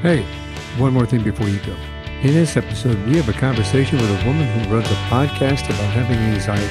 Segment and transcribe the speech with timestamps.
[0.00, 0.22] Hey,
[0.78, 1.76] one more thing before you go.
[2.22, 5.92] In this episode, we have a conversation with a woman who runs a podcast about
[5.92, 6.64] having anxiety.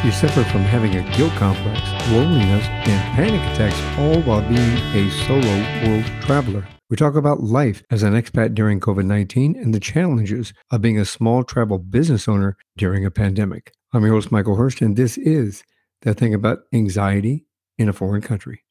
[0.00, 1.80] She suffered from having a guilt complex,
[2.12, 6.68] loneliness, and panic attacks, all while being a solo world traveler.
[6.88, 11.00] We talk about life as an expat during COVID 19 and the challenges of being
[11.00, 13.72] a small travel business owner during a pandemic.
[13.92, 15.64] I'm your host, Michael Hurst, and this is
[16.02, 17.46] the thing about anxiety
[17.76, 18.62] in a foreign country.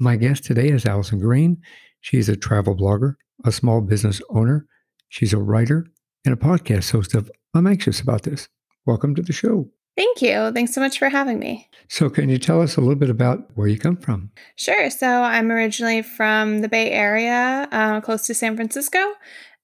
[0.00, 1.60] My guest today is Allison Green.
[2.00, 3.14] She's a travel blogger,
[3.44, 4.64] a small business owner,
[5.08, 5.86] She's a writer
[6.24, 8.48] and a podcast host of I'm Anxious About This.
[8.86, 9.68] Welcome to the show.
[9.96, 10.52] Thank you.
[10.52, 11.68] Thanks so much for having me.
[11.88, 14.30] So, can you tell us a little bit about where you come from?
[14.54, 14.88] Sure.
[14.90, 19.00] So, I'm originally from the Bay Area, uh, close to San Francisco.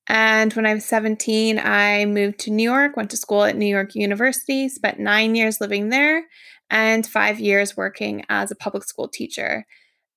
[0.09, 3.67] And when I was 17, I moved to New York, went to school at New
[3.67, 6.25] York University, spent nine years living there,
[6.71, 9.65] and five years working as a public school teacher.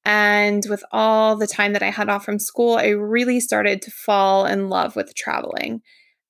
[0.08, 3.92] And with all the time that I had off from school, I really started to
[3.92, 5.82] fall in love with traveling.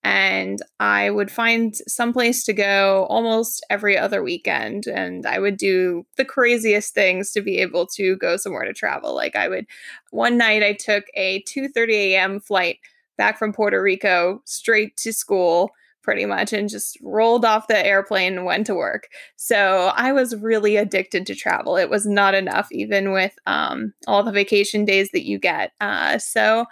[0.04, 4.88] And I would find some place to go almost every other weekend.
[4.88, 9.14] And I would do the craziest things to be able to go somewhere to travel.
[9.14, 9.68] Like I would,
[10.10, 12.40] one night I took a 2.30 a.m.
[12.40, 12.80] flight
[13.16, 15.70] back from Puerto Rico straight to school
[16.08, 19.10] pretty much and just rolled off the airplane and went to work.
[19.36, 21.76] So I was really addicted to travel.
[21.76, 25.74] It was not enough, even with um, all the vacation days that you get.
[25.82, 26.64] Uh, so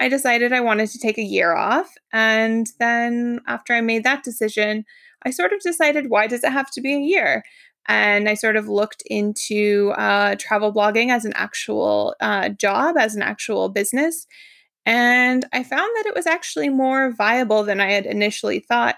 [0.00, 1.92] I decided I wanted to take a year off.
[2.14, 4.86] And then after I made that decision,
[5.22, 7.42] I sort of decided, why does it have to be a year?
[7.88, 13.14] And I sort of looked into uh, travel blogging as an actual uh, job, as
[13.14, 14.26] an actual business.
[14.88, 18.96] And I found that it was actually more viable than I had initially thought.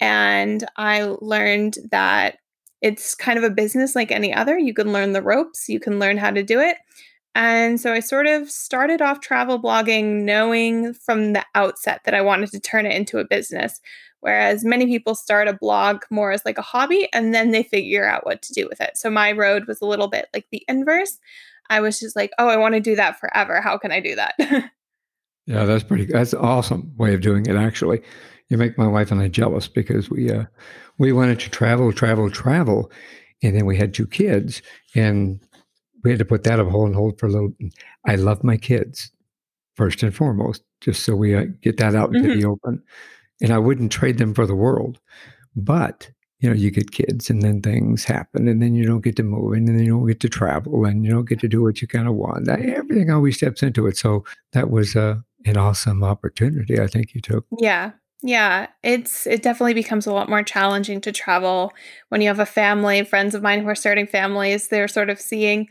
[0.00, 2.38] And I learned that
[2.80, 4.58] it's kind of a business like any other.
[4.58, 6.78] You can learn the ropes, you can learn how to do it.
[7.34, 12.22] And so I sort of started off travel blogging knowing from the outset that I
[12.22, 13.82] wanted to turn it into a business.
[14.20, 18.08] Whereas many people start a blog more as like a hobby and then they figure
[18.08, 18.96] out what to do with it.
[18.96, 21.18] So my road was a little bit like the inverse.
[21.68, 23.60] I was just like, oh, I want to do that forever.
[23.60, 24.72] How can I do that?
[25.48, 26.04] Yeah, that's pretty.
[26.04, 27.56] That's an awesome way of doing it.
[27.56, 28.02] Actually,
[28.50, 30.44] you make my wife and I jealous because we uh,
[30.98, 32.92] we wanted to travel, travel, travel,
[33.42, 34.60] and then we had two kids,
[34.94, 35.40] and
[36.04, 37.54] we had to put that on hold and hold for a little.
[38.06, 39.10] I love my kids
[39.74, 42.40] first and foremost, just so we uh, get that out into mm-hmm.
[42.40, 42.82] the open,
[43.40, 45.00] and I wouldn't trade them for the world.
[45.56, 46.10] But
[46.40, 49.22] you know, you get kids and then things happen and then you don't get to
[49.22, 51.82] move and then you don't get to travel and you don't get to do what
[51.82, 52.48] you kind of want.
[52.48, 53.96] Everything always steps into it.
[53.96, 57.44] So that was uh, an awesome opportunity I think you took.
[57.58, 57.92] Yeah.
[58.20, 61.72] Yeah, it's it definitely becomes a lot more challenging to travel
[62.08, 63.04] when you have a family.
[63.04, 65.68] Friends of mine who are starting families, they're sort of seeing,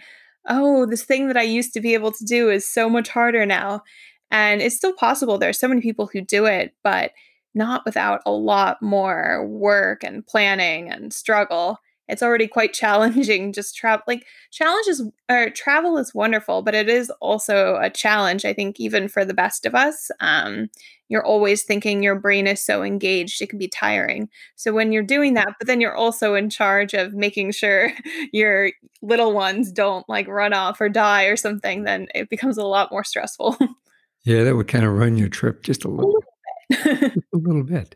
[0.47, 3.45] oh, this thing that I used to be able to do is so much harder
[3.45, 3.83] now.
[4.31, 5.37] And it's still possible.
[5.37, 7.11] There's so many people who do it, but
[7.53, 11.79] not without a lot more work and planning and struggle.
[12.07, 17.11] It's already quite challenging just travel like challenges or travel is wonderful, but it is
[17.21, 20.09] also a challenge, I think, even for the best of us.
[20.19, 20.69] Um,
[21.09, 24.29] you're always thinking your brain is so engaged, it can be tiring.
[24.55, 27.91] So when you're doing that, but then you're also in charge of making sure
[28.33, 28.71] your
[29.01, 32.91] little ones don't like run off or die or something, then it becomes a lot
[32.91, 33.57] more stressful.
[34.23, 36.23] yeah, that would kind of run your trip just a little
[36.85, 37.95] a little bit.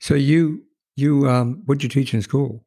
[0.00, 0.64] So you
[0.96, 2.64] you um what did you teach in school?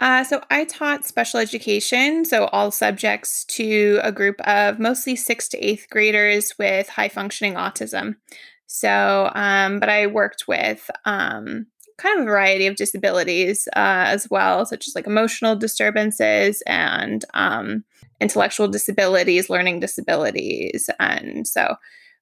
[0.00, 5.50] Uh, so I taught special education, so all subjects to a group of mostly sixth
[5.50, 8.16] to eighth graders with high functioning autism.
[8.66, 11.66] So, um, but I worked with um,
[11.98, 17.22] kind of a variety of disabilities uh, as well, such as like emotional disturbances and
[17.34, 17.84] um,
[18.20, 21.74] intellectual disabilities, learning disabilities, and so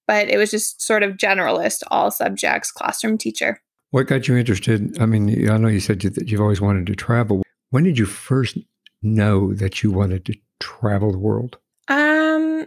[0.09, 3.61] but it was just sort of generalist, all subjects, classroom teacher.
[3.91, 5.01] What got you interested?
[5.01, 7.43] I mean, I know you said that you've always wanted to travel.
[7.71, 8.59] When did you first
[9.03, 11.59] know that you wanted to travel the world?
[11.89, 12.67] Um,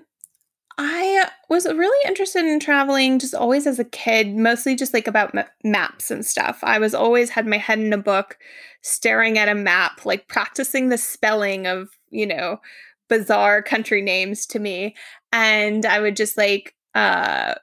[0.77, 5.35] I was really interested in traveling just always as a kid, mostly just like about
[5.63, 6.59] maps and stuff.
[6.63, 8.37] I was always had my head in a book,
[8.81, 12.61] staring at a map, like practicing the spelling of, you know,
[13.09, 14.95] bizarre country names to me.
[15.33, 17.55] And I would just like uh,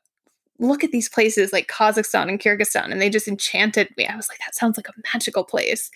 [0.61, 4.07] look at these places like Kazakhstan and Kyrgyzstan, and they just enchanted me.
[4.07, 5.91] I was like, that sounds like a magical place.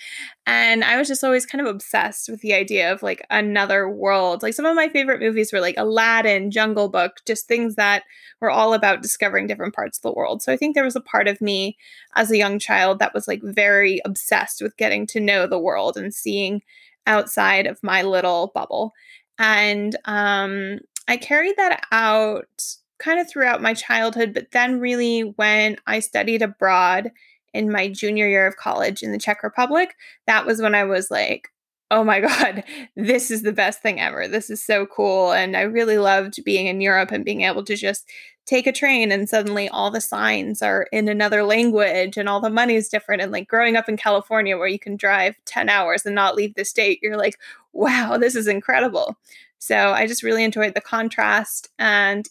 [0.46, 4.43] And I was just always kind of obsessed with the idea of like another world.
[4.43, 8.05] Like some of my favorite movies were like Aladdin, Jungle Book, just things that
[8.40, 10.43] were all about discovering different parts of the world.
[10.43, 11.76] So I think there was a part of me
[12.14, 15.96] as a young child that was like very obsessed with getting to know the world
[15.96, 16.62] and seeing
[17.06, 18.93] outside of my little bubble.
[19.38, 25.76] And um, I carried that out kind of throughout my childhood, but then really when
[25.87, 27.10] I studied abroad
[27.52, 29.94] in my junior year of college in the Czech Republic,
[30.26, 31.49] that was when I was like,
[31.90, 32.64] oh my God,
[32.96, 34.26] this is the best thing ever.
[34.28, 35.32] This is so cool.
[35.32, 38.08] And I really loved being in Europe and being able to just
[38.44, 42.50] take a train and suddenly all the signs are in another language and all the
[42.50, 43.22] money is different.
[43.22, 46.55] And like growing up in California where you can drive 10 hours and not leave
[46.55, 47.38] the state, you're like,
[47.72, 49.16] wow, this is incredible.
[49.58, 51.69] So I just really enjoyed the contrast.
[51.78, 52.28] And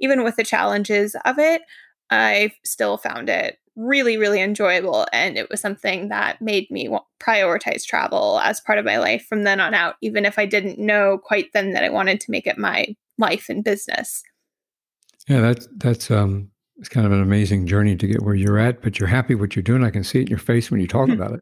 [0.00, 1.62] even with the challenges of it,
[2.10, 5.06] I still found it really, really enjoyable.
[5.12, 6.88] And it was something that made me
[7.20, 10.78] prioritize travel as part of my life from then on out, even if I didn't
[10.78, 14.22] know quite then that I wanted to make it my life and business.
[15.28, 18.82] Yeah, that's that's um it's kind of an amazing journey to get where you're at,
[18.82, 19.84] but you're happy what you're doing.
[19.84, 21.40] I can see it in your face when you talk about it.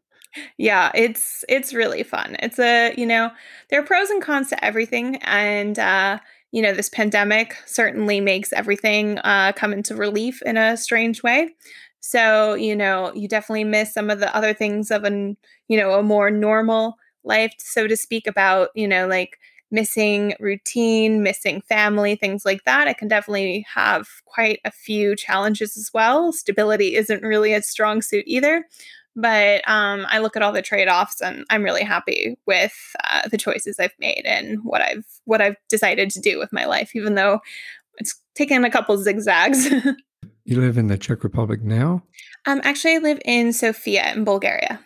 [0.57, 2.35] Yeah, it's it's really fun.
[2.39, 3.31] It's a, you know,
[3.69, 6.19] there are pros and cons to everything and uh
[6.53, 11.49] you know, this pandemic certainly makes everything uh, come into relief in a strange way.
[11.99, 15.35] So, you know, you definitely miss some of the other things of an,
[15.67, 19.39] you know, a more normal life, so to speak, about, you know, like
[19.71, 22.87] missing routine, missing family, things like that.
[22.87, 26.31] I can definitely have quite a few challenges as well.
[26.31, 28.67] Stability isn't really a strong suit either
[29.15, 32.73] but um, I look at all the trade offs and I'm really happy with
[33.03, 36.65] uh, the choices I've made and what I've what I've decided to do with my
[36.65, 37.39] life, even though
[37.97, 39.69] it's taken a couple zigzags.
[40.45, 42.03] you live in the Czech Republic now?
[42.45, 44.79] Um, actually, I live in Sofia in Bulgaria.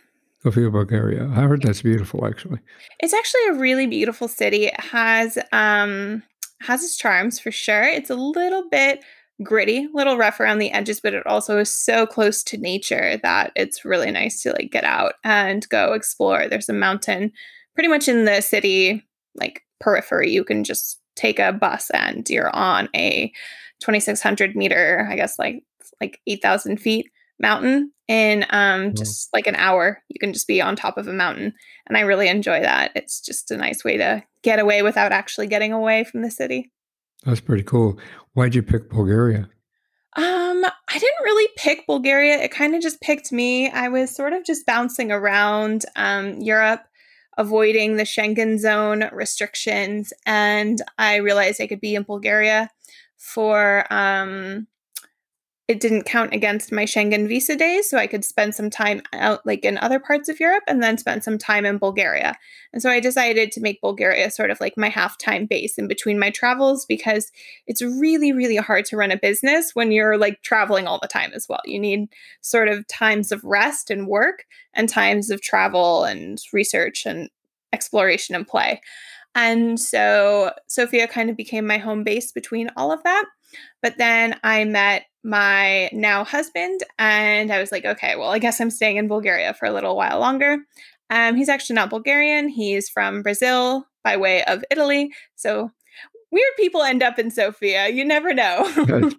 [0.44, 1.24] Sofia, Bulgaria.
[1.24, 2.26] I heard that's beautiful.
[2.26, 2.60] Actually,
[3.00, 4.66] it's actually a really beautiful city.
[4.66, 6.24] It has um,
[6.62, 7.84] has its charms for sure.
[7.84, 9.04] It's a little bit
[9.44, 13.52] gritty, little rough around the edges, but it also is so close to nature that
[13.56, 16.48] it's really nice to like get out and go explore.
[16.48, 17.32] There's a mountain
[17.76, 19.04] pretty much in the city,
[19.36, 20.32] like periphery.
[20.32, 23.32] You can just take a bus and you're on a
[23.80, 25.64] 2600 meter, I guess like
[26.02, 30.02] like 8,000 feet mountain in um, just like an hour.
[30.10, 31.54] You can just be on top of a mountain.
[31.88, 32.92] And I really enjoy that.
[32.96, 36.72] It's just a nice way to get away without actually getting away from the city.
[37.24, 38.00] That's pretty cool.
[38.34, 39.50] Why'd you pick Bulgaria?
[40.16, 42.40] Um, I didn't really pick Bulgaria.
[42.40, 43.70] It kind of just picked me.
[43.70, 46.84] I was sort of just bouncing around um, Europe,
[47.38, 52.72] avoiding the Schengen zone restrictions, and I realized I could be in Bulgaria
[53.18, 54.68] for um,
[55.68, 59.46] it didn't count against my Schengen visa days, so I could spend some time out
[59.46, 62.38] like in other parts of Europe and then spend some time in Bulgaria.
[62.72, 66.20] And so I decided to make Bulgaria sort of like my half-time base in between
[66.20, 67.32] my travels because
[67.66, 71.32] it's really really hard to run a business when you're like traveling all the time
[71.34, 71.62] as well.
[71.66, 72.08] You need
[72.40, 77.30] sort of times of rest and work and times of travel and research and
[77.74, 78.82] exploration and play.
[79.36, 83.26] And so Sofia kind of became my home base between all of that.
[83.82, 88.62] But then I met my now husband, and I was like, okay, well, I guess
[88.62, 90.60] I'm staying in Bulgaria for a little while longer.
[91.10, 95.14] Um, he's actually not Bulgarian, he's from Brazil by way of Italy.
[95.36, 95.72] So
[96.32, 97.90] weird people end up in Sofia.
[97.90, 98.70] You never know.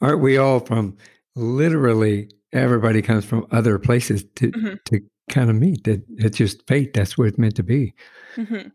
[0.00, 0.96] Aren't we all from
[1.36, 4.74] literally everybody comes from other places to, mm-hmm.
[4.86, 5.00] to
[5.30, 5.84] kind of meet?
[5.84, 6.94] That it's just fate.
[6.94, 7.94] That's where it's meant to be.
[8.36, 8.68] Mm-hmm.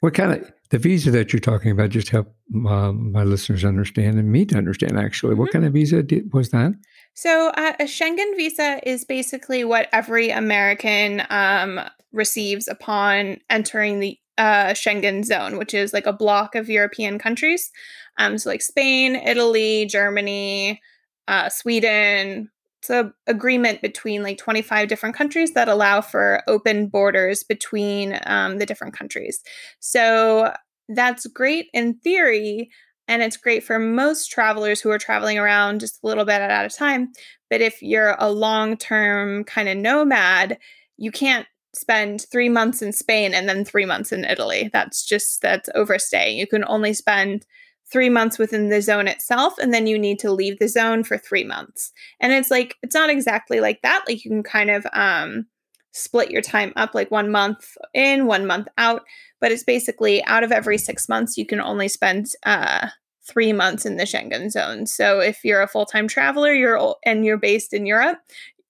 [0.00, 1.90] What kind of the visa that you're talking about?
[1.90, 2.34] Just help
[2.66, 4.98] uh, my listeners understand and me to understand.
[4.98, 5.40] Actually, mm-hmm.
[5.40, 6.72] what kind of visa did, was that?
[7.14, 11.80] So uh, a Schengen visa is basically what every American um,
[12.12, 17.70] receives upon entering the uh, Schengen zone, which is like a block of European countries.
[18.18, 20.80] Um, so like Spain, Italy, Germany,
[21.28, 22.50] uh, Sweden,
[22.80, 28.58] it's a agreement between like 25 different countries that allow for open borders between um,
[28.58, 29.42] the different countries.
[29.80, 30.54] So
[30.88, 32.70] that's great in theory
[33.06, 36.66] and it's great for most travelers who are traveling around just a little bit at
[36.66, 37.12] a time
[37.48, 40.58] but if you're a long-term kind of nomad
[40.96, 44.70] you can't spend three months in spain and then three months in italy.
[44.72, 46.38] That's just that's overstaying.
[46.38, 47.46] You can only spend
[47.90, 51.18] three months within the zone itself, and then you need to leave the zone for
[51.18, 51.92] three months.
[52.20, 54.04] And it's like, it's not exactly like that.
[54.06, 55.46] Like you can kind of um,
[55.92, 59.02] split your time up like one month in, one month out.
[59.40, 62.88] But it's basically out of every six months, you can only spend uh,
[63.26, 64.86] three months in the Schengen zone.
[64.86, 68.18] So if you're a full time traveler, you're and you're based in Europe,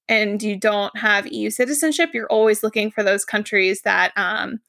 [0.09, 4.61] and you don't have EU citizenship, you're always looking for those countries that um,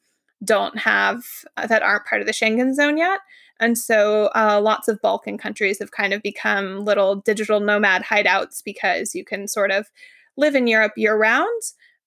[0.44, 1.24] don't have
[1.56, 3.20] that aren't part of the Schengen zone yet.
[3.60, 8.62] And so uh, lots of Balkan countries have kind of become little digital nomad hideouts
[8.64, 9.88] because you can sort of
[10.36, 11.62] live in Europe year round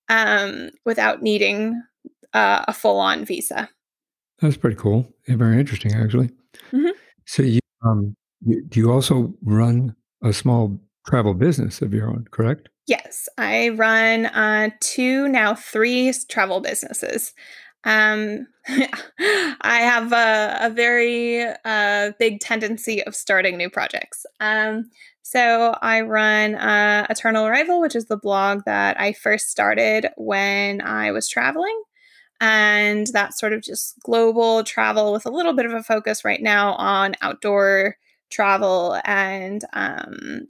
[0.10, 1.82] um, without needing
[2.34, 3.70] uh, a full on visa.
[4.40, 6.30] That's pretty cool and very interesting, actually.
[6.72, 6.92] Mhm.
[7.26, 12.26] So you, um, you, do you also run a small travel business of your own,
[12.32, 12.70] correct?
[12.88, 17.34] Yes, I run uh, two, now three travel businesses.
[17.86, 24.26] Um, I have a, a very uh, big tendency of starting new projects.
[24.40, 24.90] Um,
[25.22, 30.82] so I run uh, Eternal Arrival, which is the blog that I first started when
[30.82, 31.82] I was traveling.
[32.42, 36.42] And that's sort of just global travel with a little bit of a focus right
[36.42, 37.96] now on outdoor
[38.30, 40.48] travel and um,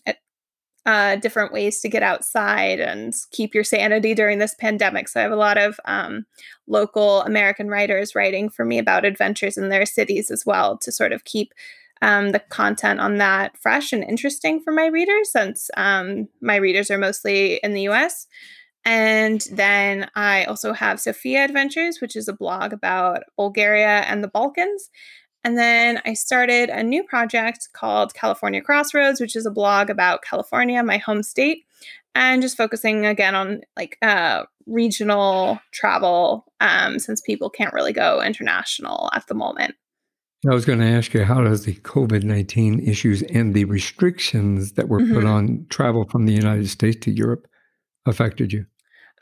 [0.85, 5.07] uh, different ways to get outside and keep your sanity during this pandemic.
[5.07, 6.25] So I have a lot of um,
[6.67, 11.11] local American writers writing for me about adventures in their cities as well to sort
[11.11, 11.53] of keep
[12.01, 16.91] um, the content on that fresh and interesting for my readers, since um, my readers
[16.91, 18.27] are mostly in the US.
[18.83, 24.27] And then I also have Sofia Adventures, which is a blog about Bulgaria and the
[24.27, 24.91] Balkans.
[25.45, 30.23] And then I started a new project called California Crossroads, which is a blog about
[30.23, 31.65] California, my home state,
[32.15, 38.23] and just focusing again on like uh, regional travel um, since people can't really go
[38.23, 39.75] international at the moment.
[40.49, 44.73] I was going to ask you, how does the COVID 19 issues and the restrictions
[44.73, 45.13] that were mm-hmm.
[45.13, 47.47] put on travel from the United States to Europe
[48.07, 48.65] affected you?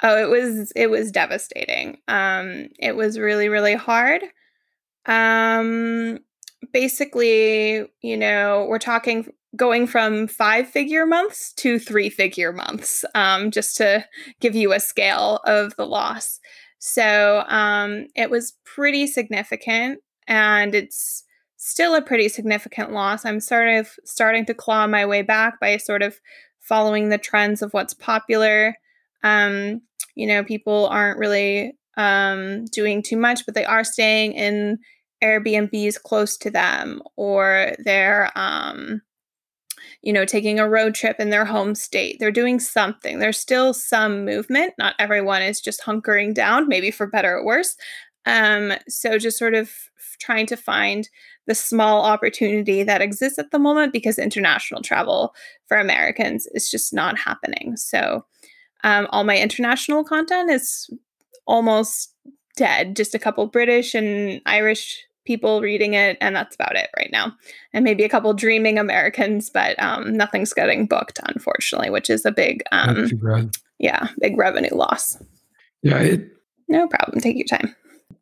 [0.01, 1.97] Oh, it was it was devastating.
[2.07, 4.23] Um, it was really really hard.
[5.05, 6.19] Um,
[6.71, 13.51] basically, you know, we're talking going from five figure months to three figure months, um,
[13.51, 14.05] just to
[14.39, 16.39] give you a scale of the loss.
[16.79, 21.23] So um, it was pretty significant, and it's
[21.57, 23.25] still a pretty significant loss.
[23.25, 26.19] I'm sort of starting to claw my way back by sort of
[26.59, 28.75] following the trends of what's popular.
[29.23, 29.81] Um,
[30.15, 34.79] you know, people aren't really um, doing too much, but they are staying in
[35.23, 39.01] Airbnbs close to them, or they're, um,
[40.01, 42.17] you know, taking a road trip in their home state.
[42.19, 43.19] They're doing something.
[43.19, 44.73] There's still some movement.
[44.77, 47.75] Not everyone is just hunkering down, maybe for better or worse.
[48.25, 49.71] Um, so just sort of
[50.19, 51.09] trying to find
[51.47, 55.33] the small opportunity that exists at the moment because international travel
[55.67, 57.75] for Americans is just not happening.
[57.75, 58.25] So
[58.83, 60.89] um, all my international content is
[61.45, 62.13] almost
[62.55, 62.95] dead.
[62.95, 67.33] Just a couple British and Irish people reading it, and that's about it right now.
[67.71, 72.31] And maybe a couple dreaming Americans, but um, nothing's getting booked, unfortunately, which is a
[72.31, 73.09] big, um,
[73.79, 75.17] yeah, big revenue loss.
[75.81, 76.27] Yeah, it,
[76.67, 77.21] no problem.
[77.21, 77.75] Take your time.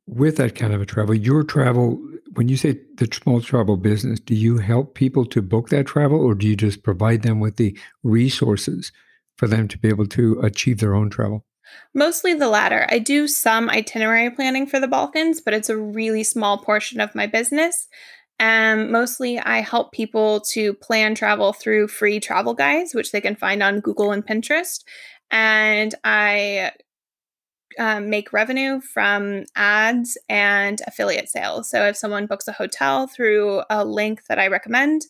[0.07, 1.99] With that kind of a travel, your travel,
[2.33, 6.19] when you say the small travel business, do you help people to book that travel,
[6.19, 8.91] or do you just provide them with the resources
[9.37, 11.45] for them to be able to achieve their own travel?
[11.93, 12.85] Mostly the latter.
[12.89, 17.15] I do some itinerary planning for the Balkans, but it's a really small portion of
[17.15, 17.87] my business.
[18.39, 23.21] And um, mostly I help people to plan travel through free travel guides, which they
[23.21, 24.83] can find on Google and Pinterest.
[25.29, 26.71] And I
[27.77, 31.69] um, make revenue from ads and affiliate sales.
[31.69, 35.03] So if someone books a hotel through a link that I recommend,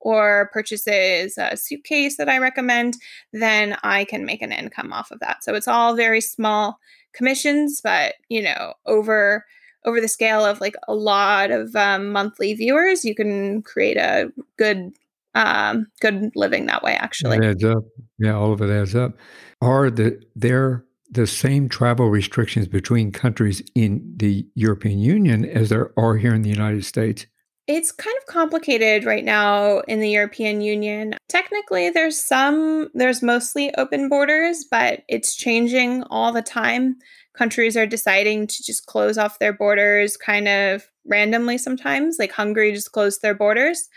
[0.00, 2.96] or purchases a suitcase that I recommend,
[3.32, 5.42] then I can make an income off of that.
[5.42, 6.78] So it's all very small
[7.12, 9.44] commissions, but you know, over
[9.84, 14.30] over the scale of like a lot of um, monthly viewers, you can create a
[14.58, 14.92] good
[15.34, 16.94] um, good living that way.
[16.94, 17.84] Actually, it adds up.
[18.18, 19.16] Yeah, all of it adds up.
[19.60, 25.92] Are the there the same travel restrictions between countries in the European Union as there
[25.98, 27.26] are here in the United States?
[27.68, 31.14] It's kind of complicated right now in the European Union.
[31.28, 36.96] Technically, there's some, there's mostly open borders, but it's changing all the time.
[37.36, 42.16] Countries are deciding to just close off their borders kind of randomly sometimes.
[42.20, 43.88] Like Hungary just closed their borders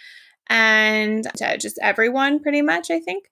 [0.48, 3.26] and uh, just everyone pretty much, I think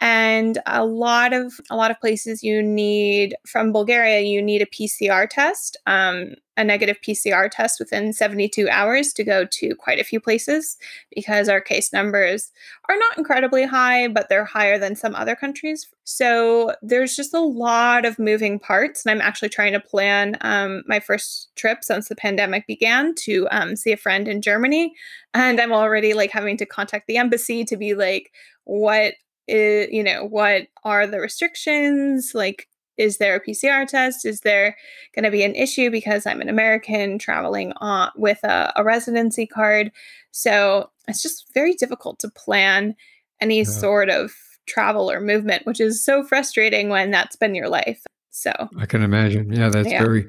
[0.00, 4.66] and a lot of a lot of places you need from bulgaria you need a
[4.66, 10.04] pcr test um, a negative pcr test within 72 hours to go to quite a
[10.04, 10.76] few places
[11.14, 12.50] because our case numbers
[12.88, 15.88] are not incredibly high but they're higher than some other countries.
[16.04, 20.82] So there's just a lot of moving parts and i'm actually trying to plan um,
[20.86, 24.94] my first trip since the pandemic began to um, see a friend in germany.
[25.32, 28.32] And i'm already like having to contact the embassy to be like
[28.64, 29.14] what
[29.46, 32.32] is, you know, what are the restrictions?
[32.34, 34.24] Like, is there a PCR test?
[34.24, 34.76] Is there
[35.14, 39.46] going to be an issue because I'm an American traveling on with a, a residency
[39.46, 39.90] card?
[40.30, 42.94] So it's just very difficult to plan
[43.40, 43.64] any yeah.
[43.64, 44.32] sort of
[44.66, 48.02] travel or movement, which is so frustrating when that's been your life.
[48.30, 49.52] So I can imagine.
[49.52, 50.02] Yeah, that's yeah.
[50.02, 50.28] very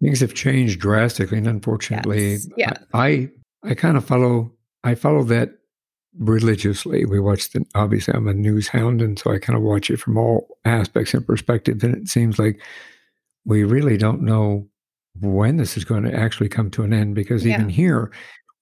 [0.00, 2.48] Things have changed drastically, and unfortunately, Yes.
[2.56, 2.72] Yeah.
[2.94, 3.30] I I,
[3.64, 4.52] I kind of follow
[4.84, 5.57] I follow that
[6.16, 7.04] religiously.
[7.04, 9.98] We watch the obviously I'm a news hound, and so I kind of watch it
[9.98, 11.82] from all aspects and perspectives.
[11.84, 12.60] And it seems like
[13.44, 14.68] we really don't know
[15.20, 17.54] when this is going to actually come to an end because Yeah.
[17.54, 18.10] even here,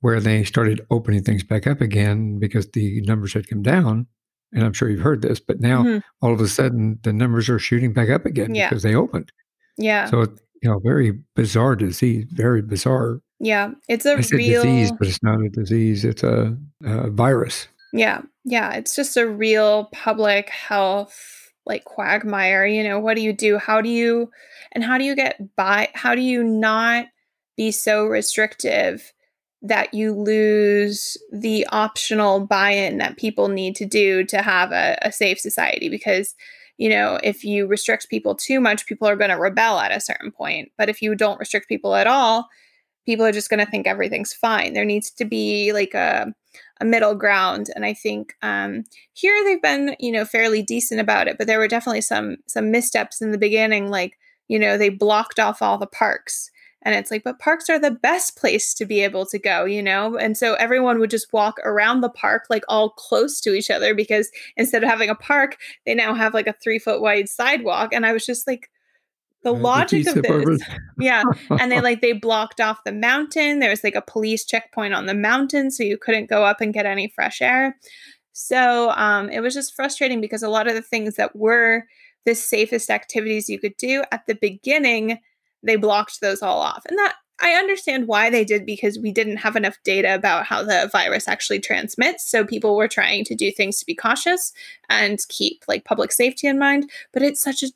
[0.01, 4.07] where they started opening things back up again because the numbers had come down,
[4.53, 6.03] and I'm sure you've heard this, but now Mhm.
[6.23, 8.69] all of a sudden the numbers are shooting back up again Yeah.
[8.69, 9.33] because they opened.
[9.79, 10.07] Yeah.
[10.07, 10.23] So
[10.63, 13.21] you know very bizarre disease, very bizarre.
[13.39, 13.73] Yeah.
[13.89, 17.69] It's a real disease, but it's not a disease; it's a, a virus.
[17.93, 18.23] Yeah.
[18.45, 18.75] Yeah.
[18.75, 22.67] It's just a real public health like quagmire.
[22.67, 23.59] You know, what do you do?
[23.59, 24.31] How do you,
[24.73, 25.89] and how do you get by?
[25.95, 27.07] How do you not
[27.57, 29.13] be so restrictive
[29.63, 34.97] that you lose the optional buy in that people need to do to have a,
[35.03, 35.89] a safe society?
[35.89, 36.35] Because,
[36.79, 40.01] you know, if you restrict people too much, people are going to rebel at a
[40.01, 40.71] certain point.
[40.79, 42.49] But if you don't restrict people at all,
[43.07, 44.75] people are just going to think everything's fine.
[44.75, 46.35] There needs to be like a,
[46.81, 51.29] a middle ground and i think um, here they've been you know fairly decent about
[51.29, 54.89] it but there were definitely some some missteps in the beginning like you know they
[54.89, 56.51] blocked off all the parks
[56.83, 59.83] and it's like but parks are the best place to be able to go you
[59.83, 63.71] know and so everyone would just walk around the park like all close to each
[63.71, 67.29] other because instead of having a park they now have like a three foot wide
[67.29, 68.71] sidewalk and i was just like
[69.47, 70.27] the Uh, logic key of this.
[70.27, 70.59] Suburban.
[70.99, 73.61] yeah and they like they blocked off the mountain.
[73.61, 76.75] There was like a police checkpoint on the mountain so you couldn't go up and
[76.75, 77.77] get any fresh air.
[78.33, 81.85] So um, it was just frustrating because a lot of the things that were
[82.25, 85.19] the safest activities you could do at the beginning
[85.63, 86.85] they blocked those all off.
[86.89, 90.63] And that i understand why they did because we didn't have enough data about how
[90.63, 94.53] the virus actually transmits so people were trying to do things to be cautious
[94.89, 97.69] and keep like public safety in mind but it's such a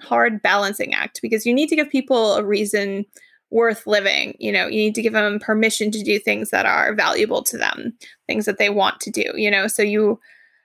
[0.00, 3.04] hard balancing act because you need to give people a reason
[3.50, 4.36] worth living.
[4.38, 7.58] You know, you need to give them permission to do things that are valuable to
[7.58, 7.94] them,
[8.26, 9.66] things that they want to do, you know.
[9.66, 10.20] So you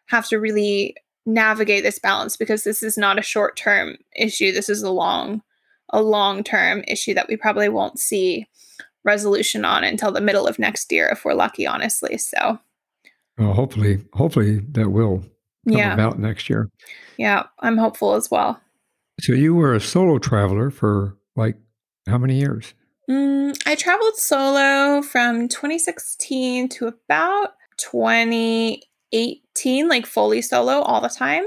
[0.08, 0.96] have to really
[1.26, 4.52] navigate this balance because this is not a short-term issue.
[4.52, 5.42] This is a long
[5.92, 8.48] a long-term issue that we probably won't see
[9.04, 12.18] resolution on until the middle of next year if we're lucky, honestly.
[12.18, 12.60] So,
[13.38, 15.20] Well, hopefully, hopefully that will
[15.68, 15.94] come yeah.
[15.94, 16.70] about next year.
[17.18, 18.60] Yeah, I'm hopeful as well.
[19.20, 21.58] So you were a solo traveler for like
[22.08, 22.74] how many years?
[23.10, 31.44] Mm, I traveled solo from 2016 to about 2018, like fully solo all the time.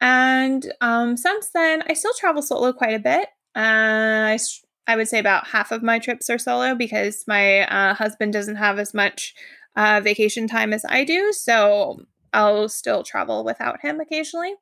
[0.00, 3.28] And um, since then, I still travel solo quite a bit.
[3.56, 4.38] Uh, I,
[4.86, 8.56] I would say about half of my trips are solo because my uh, husband doesn't
[8.56, 9.34] have as much
[9.76, 11.32] uh, vacation time as I do.
[11.32, 12.00] So
[12.32, 14.54] I'll still travel without him occasionally.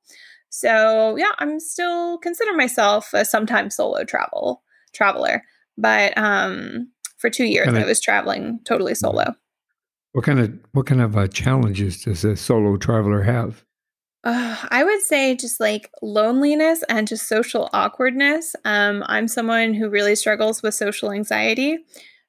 [0.54, 4.62] So yeah, I'm still consider myself a sometimes solo travel
[4.92, 5.42] traveler
[5.78, 6.86] but um
[7.16, 9.34] for two years Kinda- i was traveling totally solo.
[10.12, 13.64] What kind of what kind of uh, challenges does a solo traveler have?
[14.24, 18.54] uh, i would say just like loneliness and just social awkwardness.
[18.66, 21.78] Um i'm someone who really struggles with social anxiety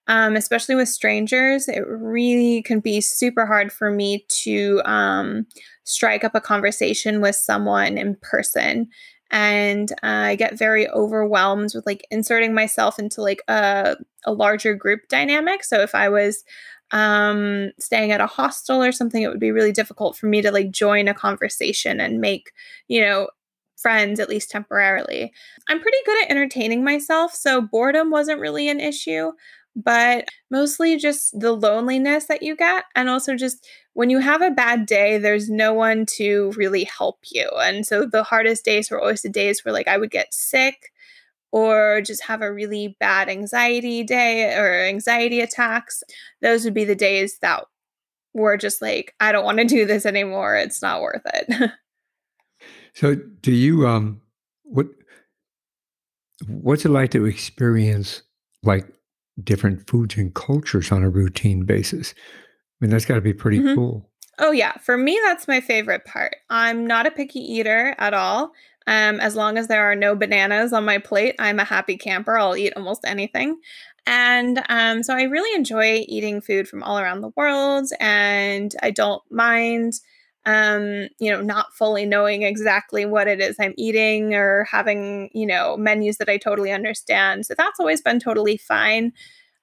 [0.08, 5.46] um, especially with strangers it really can be super hard for me to um,
[5.84, 8.88] strike up a conversation with someone in person.
[9.32, 14.76] And uh, i get very overwhelmed with like inserting myself into like a, a larger
[14.76, 15.64] group dynamic.
[15.64, 16.44] So if i was
[16.92, 20.52] um, staying at a hostel or something it would be really difficult for me to
[20.52, 22.52] like join a conversation and make
[22.88, 23.30] you know
[23.76, 25.34] friends at least temporarily.
[25.68, 29.32] I'm pretty good at entertaining myself so boredom wasn't really an issue
[29.76, 34.52] but mostly just the loneliness that you get and also just when you have a
[34.52, 39.02] bad day there's no one to really help you and so the hardest days were
[39.02, 40.92] always the days where like i would get sick
[41.52, 46.02] or just have a really bad anxiety day or anxiety attacks.
[46.42, 47.66] Those would be the days that
[48.34, 51.72] were just like i don't want to do this anymore it's not worth it.
[52.96, 54.22] So do you um
[54.64, 54.86] what
[56.48, 58.22] what's it like to experience
[58.62, 58.88] like
[59.42, 62.14] different foods and cultures on a routine basis?
[62.18, 63.76] I mean, that's got to be pretty Mhm.
[63.76, 64.10] cool.
[64.40, 66.36] Oh yeah, for me that's my favorite part.
[66.50, 68.52] I'm not a picky eater at all.
[68.88, 72.38] Um, as long as there are no bananas on my plate, I'm a happy camper.
[72.38, 73.60] I'll eat almost anything.
[74.06, 78.92] And um, so I really enjoy eating food from all around the world, and I
[78.92, 79.94] don't mind,
[80.46, 85.46] um, you know, not fully knowing exactly what it is I'm eating or having, you
[85.46, 87.46] know, menus that I totally understand.
[87.46, 89.14] So that's always been totally fine.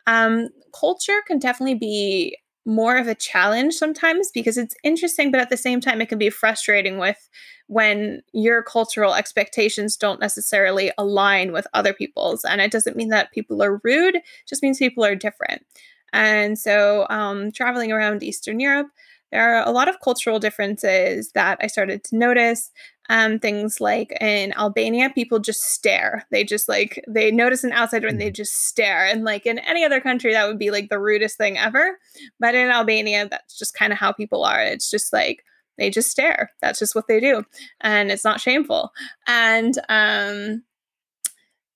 [0.07, 5.51] Um, culture can definitely be more of a challenge sometimes because it's interesting, but at
[5.51, 7.29] the same time, it can be frustrating with
[7.67, 12.45] when your cultural expectations don't necessarily align with other people's.
[12.45, 15.65] And it doesn't mean that people are rude, just means people are different.
[16.13, 18.89] And so, um, traveling around Eastern Europe,
[19.33, 22.71] there are a lot of cultural differences that I started to notice.
[23.09, 26.27] Um, things like in Albania, people just stare.
[26.31, 28.35] They just like they notice an outsider and they mm-hmm.
[28.35, 29.05] just stare.
[29.07, 31.99] And like in any other country, that would be like the rudest thing ever.
[32.39, 34.63] But in Albania, that's just kind of how people are.
[34.63, 35.45] It's just like
[35.77, 36.53] they just stare.
[36.61, 37.43] That's just what they do,
[37.81, 38.93] and it's not shameful.
[39.27, 40.63] And um,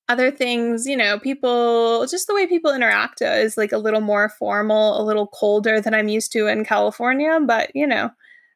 [0.09, 4.29] other things, you know, people just the way people interact is like a little more
[4.29, 7.39] formal, a little colder than I'm used to in California.
[7.45, 8.11] But you know,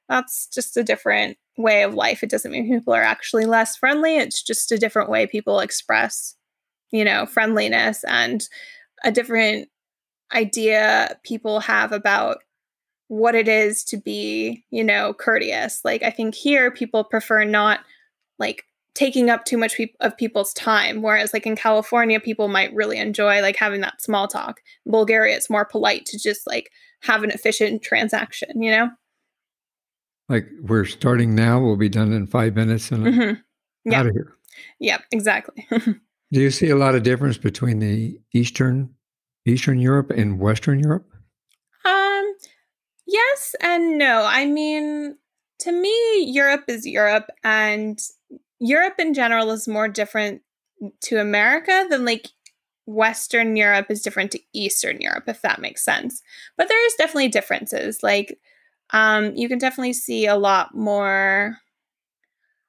[0.08, 2.22] that's just a different way of life.
[2.22, 4.16] It doesn't mean people are actually less friendly.
[4.16, 6.36] It's just a different way people express,
[6.90, 8.46] you know, friendliness and
[9.04, 9.68] a different
[10.34, 12.38] idea people have about
[13.08, 15.80] what it is to be, you know, courteous.
[15.84, 17.80] Like I think here people prefer not
[18.38, 18.64] like
[18.98, 22.98] taking up too much pe- of people's time whereas like in California people might really
[22.98, 24.60] enjoy like having that small talk.
[24.84, 26.70] In Bulgaria it's more polite to just like
[27.02, 28.90] have an efficient transaction, you know?
[30.28, 33.92] like we're starting now, we'll be done in five minutes and mm-hmm.
[33.92, 34.36] out of here.
[34.80, 35.66] Yep, exactly.
[35.70, 38.94] Do you see a lot of difference between the Eastern
[39.46, 41.08] Eastern Europe and Western Europe?
[41.84, 42.34] Um,
[43.06, 44.24] yes and no.
[44.26, 45.16] I mean,
[45.60, 47.98] to me, Europe is Europe, and
[48.60, 50.42] Europe in general is more different
[51.00, 52.28] to America than like
[52.86, 56.22] Western Europe is different to Eastern Europe, if that makes sense.
[56.56, 58.02] But there is definitely differences.
[58.02, 58.38] Like
[58.90, 61.58] um, you can definitely see a lot more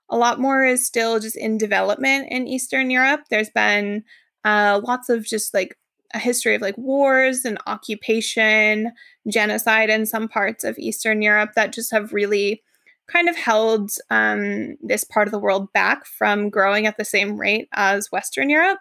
[0.10, 3.22] a lot more is still just in development in Eastern Europe.
[3.30, 4.04] There's been
[4.44, 5.78] uh, lots of just like
[6.14, 8.92] a history of like wars and occupation,
[9.28, 12.64] genocide in some parts of Eastern Europe that just have really
[13.12, 17.40] kind of held um, this part of the world back from growing at the same
[17.40, 18.80] rate as Western Europe.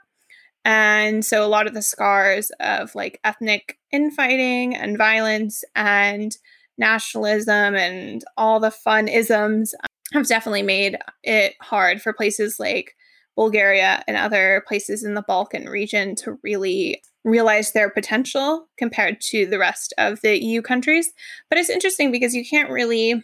[0.64, 6.37] And so a lot of the scars of like ethnic infighting and violence and
[6.77, 9.75] nationalism and all the fun isms
[10.12, 12.95] have definitely made it hard for places like
[13.37, 19.47] Bulgaria and other places in the Balkan region to really realize their potential compared to
[19.47, 21.12] the rest of the EU countries.
[21.49, 23.23] But it's interesting because you can't really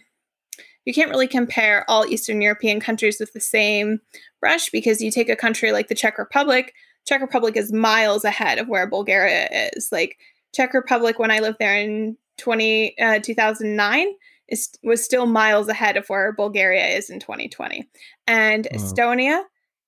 [0.85, 3.99] you can't really compare all Eastern European countries with the same
[4.39, 6.73] brush because you take a country like the Czech Republic,
[7.07, 9.89] Czech Republic is miles ahead of where Bulgaria is.
[9.91, 10.17] Like
[10.55, 14.07] Czech Republic when I lived there in 20, uh, 2009
[14.47, 17.87] is, was still miles ahead of where Bulgaria is in 2020.
[18.27, 19.41] And Estonia,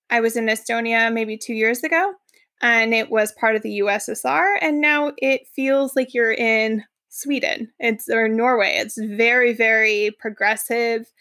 [0.10, 2.14] I was in Estonia maybe two years ago,
[2.62, 4.56] and it was part of the USSR.
[4.62, 6.84] And now it feels like you're in
[7.18, 7.72] Sweden.
[7.80, 8.76] It's or Norway.
[8.78, 11.12] It's very, very progressive,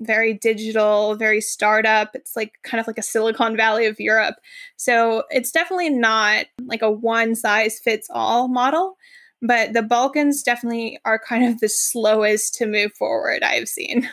[0.00, 2.14] very digital, very startup.
[2.14, 4.36] It's like kind of like a Silicon Valley of Europe.
[4.76, 8.96] So it's definitely not like a one size fits all model.
[9.42, 14.08] But the Balkans definitely are kind of the slowest to move forward I've seen.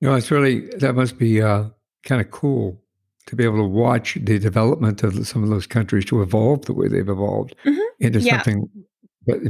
[0.00, 1.64] You know, it's really, that must be uh,
[2.04, 2.80] kind of cool
[3.26, 6.74] to be able to watch the development of some of those countries to evolve the
[6.74, 7.80] way they've evolved mm-hmm.
[7.98, 8.36] into yeah.
[8.42, 8.68] something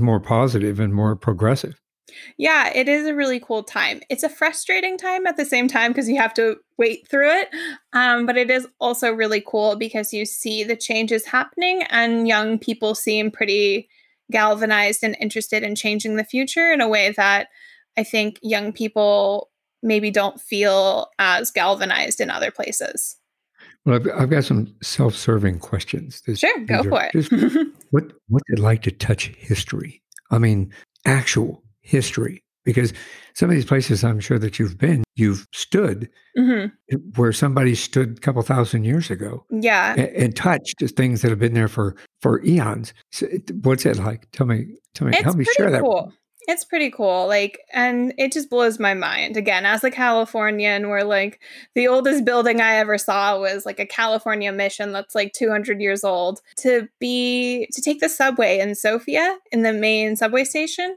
[0.00, 1.80] more positive and more progressive.
[2.38, 4.00] Yeah, it is a really cool time.
[4.08, 7.48] It's a frustrating time at the same time because you have to wait through it.
[7.92, 12.58] Um, but it is also really cool because you see the changes happening and young
[12.58, 13.88] people seem pretty
[14.30, 17.48] galvanized and interested in changing the future in a way that
[17.96, 19.50] I think young people
[19.82, 23.16] maybe don't feel as galvanized in other places.
[23.86, 26.20] Well, I've, I've got some self-serving questions.
[26.26, 27.12] This, sure, go for it.
[27.12, 27.32] Just,
[27.90, 30.02] what What's it like to touch history?
[30.30, 30.72] I mean,
[31.06, 32.92] actual history, because
[33.34, 36.96] some of these places I'm sure that you've been, you've stood mm-hmm.
[37.14, 39.46] where somebody stood a couple thousand years ago.
[39.50, 42.92] Yeah, and, and touched things that have been there for for eons.
[43.12, 43.28] So
[43.62, 44.28] what's it like?
[44.32, 46.06] Tell me, tell me, it's help me share cool.
[46.06, 46.12] that.
[46.48, 47.26] It's pretty cool.
[47.26, 49.36] Like, and it just blows my mind.
[49.36, 51.40] Again, as a Californian, where like
[51.74, 56.04] the oldest building I ever saw was like a California mission that's like 200 years
[56.04, 56.40] old.
[56.58, 60.96] To be, to take the subway in Sofia, in the main subway station,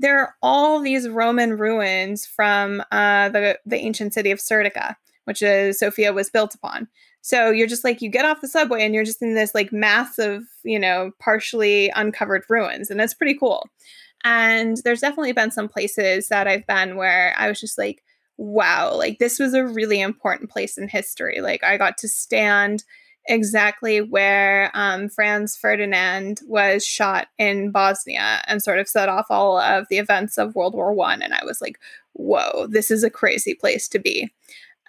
[0.00, 5.40] there are all these Roman ruins from uh, the, the ancient city of Serdica, which
[5.40, 6.88] is Sofia was built upon.
[7.22, 9.72] So you're just like, you get off the subway and you're just in this like
[9.72, 12.90] massive, you know, partially uncovered ruins.
[12.90, 13.66] And that's pretty cool.
[14.24, 18.02] And there's definitely been some places that I've been where I was just like,
[18.36, 21.40] wow, like this was a really important place in history.
[21.40, 22.84] Like I got to stand
[23.26, 29.58] exactly where um, Franz Ferdinand was shot in Bosnia and sort of set off all
[29.58, 31.22] of the events of World War One.
[31.22, 31.78] And I was like,
[32.14, 34.32] whoa, this is a crazy place to be.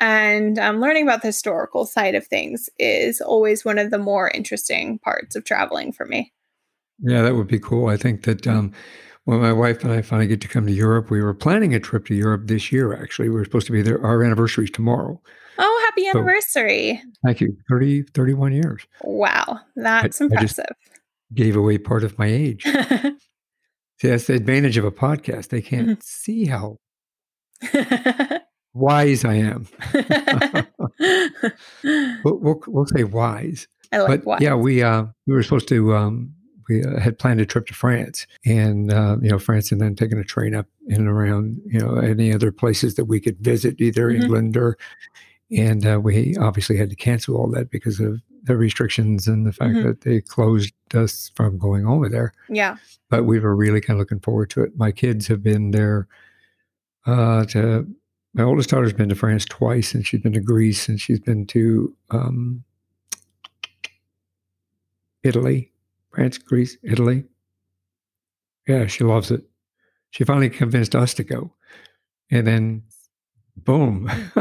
[0.01, 4.29] And um, learning about the historical side of things is always one of the more
[4.29, 6.33] interesting parts of traveling for me.
[6.99, 7.87] Yeah, that would be cool.
[7.87, 8.73] I think that um,
[9.25, 11.79] when my wife and I finally get to come to Europe, we were planning a
[11.79, 13.29] trip to Europe this year, actually.
[13.29, 14.03] We were supposed to be there.
[14.03, 15.19] Our anniversary is tomorrow.
[15.57, 17.01] Oh, happy anniversary.
[17.03, 17.57] So, thank you.
[17.69, 18.85] 30, 31 years.
[19.01, 19.59] Wow.
[19.75, 20.65] That's I, impressive.
[20.69, 20.75] I
[21.33, 22.63] gave away part of my age.
[22.63, 23.17] see,
[24.03, 25.49] that's the advantage of a podcast.
[25.49, 26.01] They can't mm-hmm.
[26.01, 26.77] see how
[28.75, 29.67] wise I am.
[32.23, 33.67] we'll, we'll, we'll, say wise.
[33.91, 34.41] I like but wise.
[34.41, 36.34] yeah, we uh, we were supposed to um,
[36.67, 39.95] we uh, had planned a trip to France, and uh, you know France, and then
[39.95, 43.39] taking a train up in and around you know any other places that we could
[43.39, 44.21] visit, either mm-hmm.
[44.21, 44.77] England or.
[45.55, 49.53] And uh, we obviously had to cancel all that because of the restrictions and the
[49.53, 49.87] fact mm-hmm.
[49.87, 52.33] that they closed us from going over there.
[52.49, 52.77] Yeah.
[53.11, 54.71] But we were really kind of looking forward to it.
[54.75, 56.07] My kids have been there
[57.05, 57.87] uh, to
[58.35, 61.47] my oldest daughter's been to France twice, and she's been to Greece, and she's been
[61.47, 62.63] to um,
[65.23, 65.71] Italy,
[66.15, 67.25] France, Greece, Italy.
[68.67, 69.43] Yeah, she loves it.
[70.11, 71.53] She finally convinced us to go,
[72.31, 72.83] and then
[73.57, 74.09] boom.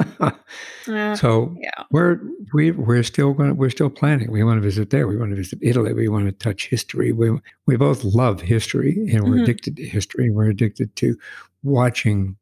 [0.89, 1.85] uh, so yeah.
[1.91, 2.21] we're
[2.53, 4.31] we we're still going we're still planning.
[4.31, 5.09] We want to visit there.
[5.09, 5.93] We want to visit Italy.
[5.93, 7.13] We want to touch history.
[7.13, 9.43] We we both love history, and we're mm-hmm.
[9.43, 10.31] addicted to history.
[10.31, 11.17] We're addicted to
[11.65, 12.37] watching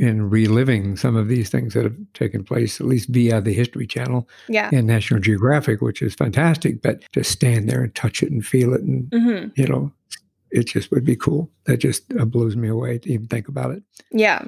[0.00, 3.86] and reliving some of these things that have taken place, at least via the History
[3.86, 4.70] Channel yeah.
[4.72, 6.80] and National Geographic, which is fantastic.
[6.80, 9.48] But to stand there and touch it and feel it, and mm-hmm.
[9.60, 9.92] you know,
[10.50, 11.50] it just would be cool.
[11.64, 13.82] That just uh, blows me away to even think about it.
[14.10, 14.44] Yeah.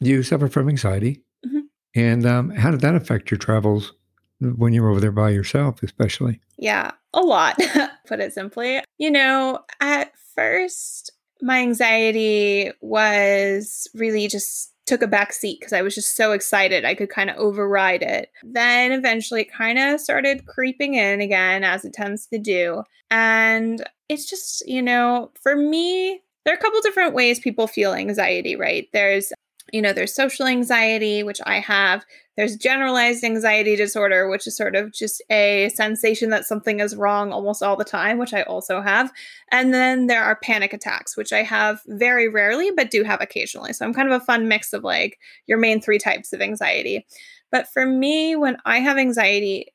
[0.00, 1.60] You suffer from anxiety, mm-hmm.
[1.94, 3.92] and um, how did that affect your travels
[4.40, 6.40] when you were over there by yourself, especially?
[6.58, 7.58] Yeah, a lot.
[8.06, 15.32] Put it simply, you know, at first my anxiety was really just took a back
[15.32, 18.30] seat because I was just so excited I could kind of override it.
[18.42, 22.82] Then eventually it kind of started creeping in again, as it tends to do.
[23.10, 27.94] And it's just, you know, for me, there are a couple different ways people feel
[27.94, 28.88] anxiety, right?
[28.92, 29.32] There's
[29.72, 32.04] you know, there's social anxiety, which I have.
[32.40, 37.32] There's generalized anxiety disorder, which is sort of just a sensation that something is wrong
[37.32, 39.12] almost all the time, which I also have.
[39.52, 43.74] And then there are panic attacks, which I have very rarely, but do have occasionally.
[43.74, 47.06] So I'm kind of a fun mix of like your main three types of anxiety.
[47.52, 49.66] But for me, when I have anxiety,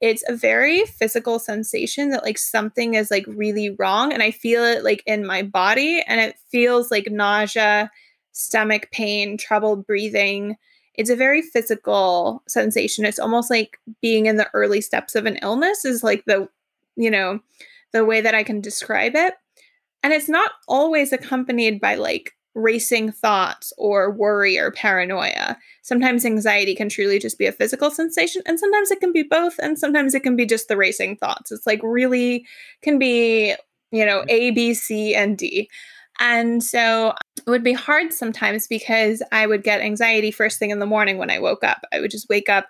[0.00, 4.64] it's a very physical sensation that like something is like really wrong and i feel
[4.64, 7.90] it like in my body and it feels like nausea
[8.32, 10.56] stomach pain, trouble breathing.
[10.94, 13.04] It's a very physical sensation.
[13.04, 16.48] It's almost like being in the early steps of an illness, is like the,
[16.96, 17.40] you know,
[17.92, 19.34] the way that I can describe it.
[20.02, 25.56] And it's not always accompanied by like racing thoughts or worry or paranoia.
[25.82, 29.58] Sometimes anxiety can truly just be a physical sensation, and sometimes it can be both,
[29.58, 31.52] and sometimes it can be just the racing thoughts.
[31.52, 32.44] It's like really
[32.82, 33.54] can be,
[33.92, 35.70] you know, A, B, C, and D.
[36.20, 40.78] And so it would be hard sometimes because I would get anxiety first thing in
[40.78, 41.84] the morning when I woke up.
[41.92, 42.68] I would just wake up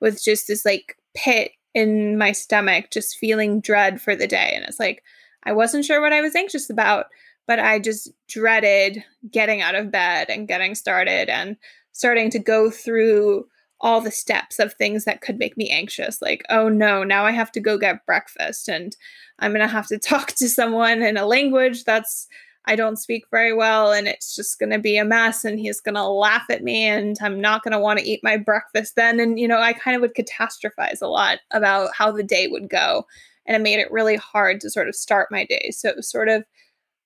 [0.00, 4.52] with just this like pit in my stomach, just feeling dread for the day.
[4.54, 5.02] And it's like,
[5.44, 7.06] I wasn't sure what I was anxious about,
[7.48, 11.56] but I just dreaded getting out of bed and getting started and
[11.92, 13.46] starting to go through
[13.80, 16.22] all the steps of things that could make me anxious.
[16.22, 18.96] Like, oh no, now I have to go get breakfast and
[19.40, 22.28] I'm going to have to talk to someone in a language that's
[22.64, 25.80] I don't speak very well and it's just going to be a mess and he's
[25.80, 28.94] going to laugh at me and I'm not going to want to eat my breakfast
[28.94, 29.18] then.
[29.18, 32.68] And, you know, I kind of would catastrophize a lot about how the day would
[32.68, 33.04] go.
[33.46, 35.70] And it made it really hard to sort of start my day.
[35.72, 36.44] So it was sort of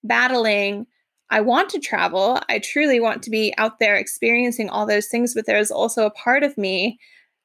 [0.05, 0.87] battling.
[1.31, 2.38] I want to travel.
[2.51, 6.11] I truly want to be out there experiencing all those things, but there's also a
[6.11, 6.99] part of me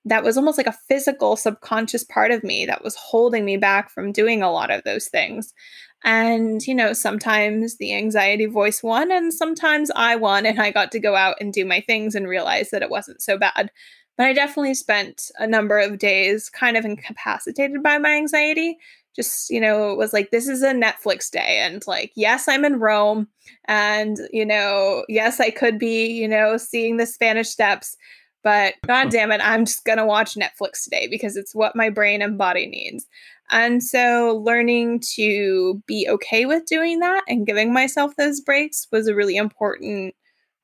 [0.06, 3.89] that was almost like a physical subconscious part of me that was holding me back
[3.89, 5.54] from doing a lot of those things.
[6.03, 10.91] And, you know, sometimes the anxiety voice won, and sometimes I won, and I got
[10.93, 13.71] to go out and do my things and realize that it wasn't so bad.
[14.17, 18.77] But I definitely spent a number of days kind of incapacitated by my anxiety.
[19.15, 21.59] Just, you know, it was like, this is a Netflix day.
[21.59, 23.27] And like, yes, I'm in Rome.
[23.65, 27.97] And, you know, yes, I could be, you know, seeing the Spanish steps.
[28.43, 31.89] But god damn it, I'm just going to watch Netflix today because it's what my
[31.89, 33.06] brain and body needs.
[33.49, 39.08] And so learning to be okay with doing that and giving myself those breaks was
[39.08, 40.15] a really important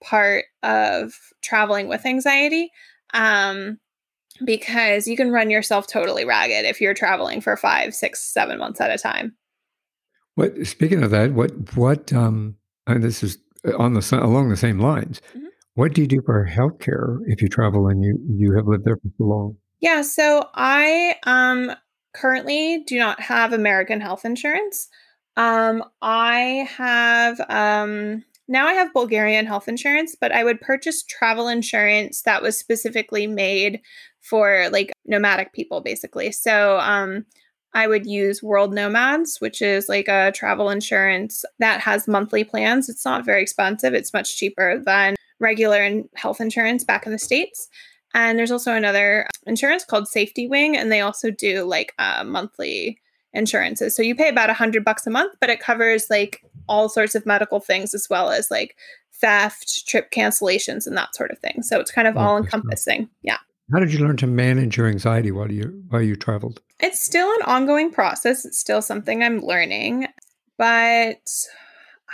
[0.02, 2.72] part of traveling with anxiety.
[3.13, 3.80] Um,
[4.46, 8.80] because you can run yourself totally ragged if you're traveling for five, six, seven months
[8.80, 9.36] at a time.
[10.36, 13.40] What speaking of that, what what um and this is
[13.78, 15.22] on the along the same lines.
[15.36, 15.47] Mm-hmm.
[15.78, 18.96] What do you do for healthcare if you travel and you you have lived there
[18.96, 19.58] for so long?
[19.80, 21.72] Yeah, so I um
[22.16, 24.88] currently do not have American health insurance.
[25.36, 31.48] Um I have um now I have Bulgarian health insurance, but I would purchase travel
[31.48, 33.80] insurance that was specifically made
[34.20, 36.32] for like nomadic people basically.
[36.32, 37.28] So um
[37.76, 42.90] I would use World Nomads, which is like a travel insurance that has monthly plans.
[42.90, 43.94] It's not very expensive.
[43.94, 47.67] It's much cheaper than regular and health insurance back in the States.
[48.13, 53.00] And there's also another insurance called SafetyWing, and they also do like uh, monthly
[53.34, 53.95] insurances.
[53.95, 57.15] So you pay about a hundred bucks a month, but it covers like all sorts
[57.15, 58.76] of medical things as well as like
[59.13, 61.62] theft, trip cancellations, and that sort of thing.
[61.63, 63.10] So it's kind of oh, all encompassing.
[63.21, 63.38] Yeah.
[63.71, 66.62] How did you learn to manage your anxiety while you while you traveled?
[66.80, 68.45] It's still an ongoing process.
[68.45, 70.08] It's still something I'm learning,
[70.58, 71.30] but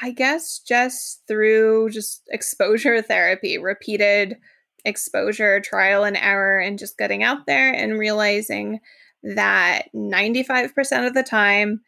[0.02, 4.38] I guess just through just exposure therapy, repeated
[4.86, 8.80] exposure, trial and error, and just getting out there and realizing
[9.24, 11.82] that 95% of the time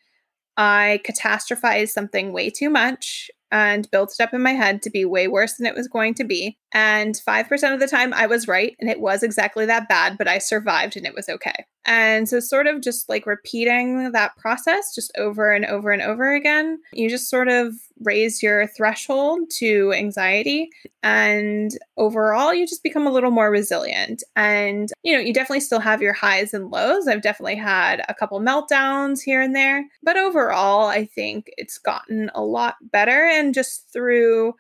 [0.57, 5.03] I catastrophize something way too much and built it up in my head to be
[5.05, 6.57] way worse than it was going to be.
[6.73, 10.27] And 5% of the time I was right and it was exactly that bad, but
[10.27, 11.65] I survived and it was okay.
[11.85, 16.33] And so, sort of just like repeating that process just over and over and over
[16.33, 20.69] again, you just sort of raise your threshold to anxiety.
[21.03, 24.23] And overall, you just become a little more resilient.
[24.35, 27.07] And, you know, you definitely still have your highs and lows.
[27.07, 29.85] I've definitely had a couple meltdowns here and there.
[30.03, 33.27] But overall, I think it's gotten a lot better.
[33.27, 34.55] And just through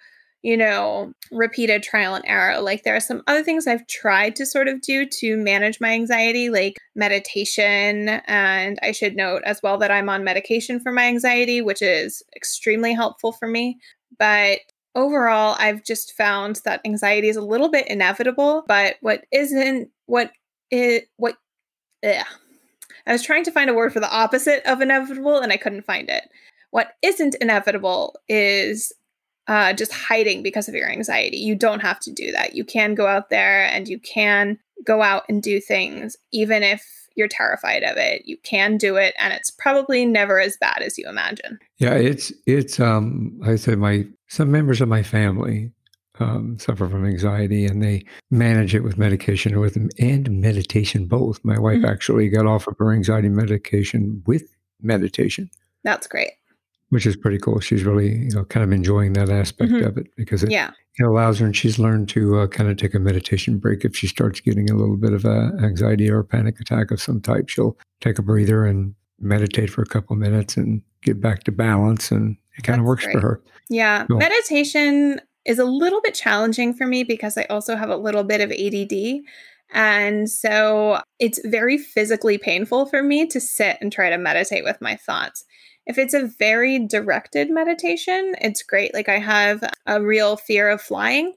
[0.45, 2.61] you know, repeated trial and error.
[2.61, 5.89] Like there are some other things I've tried to sort of do to manage my
[5.89, 8.09] anxiety, like meditation.
[8.27, 12.21] And I should note as well that I'm on medication for my anxiety, which is
[12.35, 13.79] extremely helpful for me.
[14.19, 14.59] But
[14.93, 18.65] overall, I've just found that anxiety is a little bit inevitable.
[18.67, 20.29] But what isn't, what
[20.69, 21.37] it, what,
[22.03, 22.25] yeah.
[23.07, 25.87] I was trying to find a word for the opposite of inevitable and I couldn't
[25.87, 26.25] find it.
[26.69, 28.93] What isn't inevitable is
[29.47, 31.37] uh, just hiding because of your anxiety.
[31.37, 32.55] You don't have to do that.
[32.55, 36.83] You can go out there and you can go out and do things, even if
[37.15, 38.23] you're terrified of it.
[38.25, 41.59] You can do it, and it's probably never as bad as you imagine.
[41.77, 42.79] Yeah, it's it's.
[42.79, 45.71] Um, I said my some members of my family
[46.19, 51.39] um, suffer from anxiety, and they manage it with medication with and meditation both.
[51.43, 51.85] My wife mm-hmm.
[51.85, 54.43] actually got off of her anxiety medication with
[54.81, 55.49] meditation.
[55.83, 56.31] That's great
[56.89, 57.59] which is pretty cool.
[57.59, 59.85] She's really, you know, kind of enjoying that aspect mm-hmm.
[59.85, 60.71] of it because it, yeah.
[60.97, 63.95] it allows her, and she's learned to uh, kind of take a meditation break if
[63.95, 67.21] she starts getting a little bit of a anxiety or a panic attack of some
[67.21, 67.49] type.
[67.49, 72.11] She'll take a breather and meditate for a couple minutes and get back to balance,
[72.11, 73.13] and it kind of works great.
[73.13, 73.41] for her.
[73.69, 77.97] Yeah, so, meditation is a little bit challenging for me because I also have a
[77.97, 79.23] little bit of ADD.
[79.73, 84.81] And so it's very physically painful for me to sit and try to meditate with
[84.81, 85.45] my thoughts.
[85.85, 88.93] If it's a very directed meditation, it's great.
[88.93, 91.33] Like I have a real fear of flying.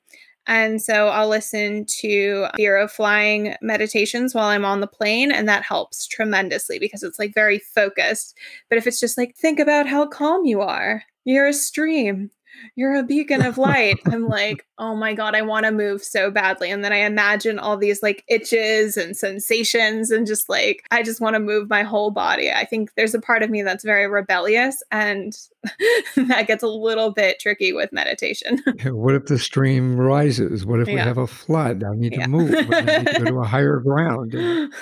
[0.46, 5.46] And so I'll listen to fear of flying meditations while I'm on the plane, and
[5.46, 8.34] that helps tremendously because it's like very focused.
[8.70, 12.30] But if it's just like, think about how calm you are, you're a stream,
[12.76, 13.98] you're a beacon of light.
[14.06, 16.70] I'm like, oh my God, I want to move so badly.
[16.70, 21.20] And then I imagine all these like itches and sensations and just like, I just
[21.20, 22.50] want to move my whole body.
[22.50, 25.36] I think there's a part of me that's very rebellious and
[26.16, 28.62] that gets a little bit tricky with meditation.
[28.84, 30.64] what if the stream rises?
[30.64, 30.94] What if yeah.
[30.94, 31.82] we have a flood?
[31.84, 32.24] I need yeah.
[32.24, 32.54] to move.
[32.54, 34.34] I need to go to a higher ground.
[34.34, 34.72] And,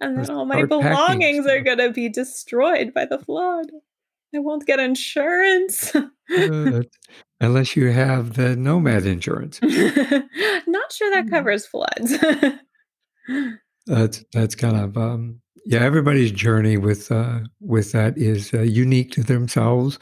[0.00, 3.66] and then all my belongings are going to be destroyed by the flood.
[4.34, 5.94] I won't get insurance.
[5.94, 6.02] uh,
[7.40, 9.60] unless you have the nomad insurance.
[9.62, 11.30] Not sure that mm.
[11.30, 12.16] covers floods.
[13.86, 15.80] that's that's kind of um, yeah.
[15.80, 19.98] Everybody's journey with uh, with that is uh, unique to themselves.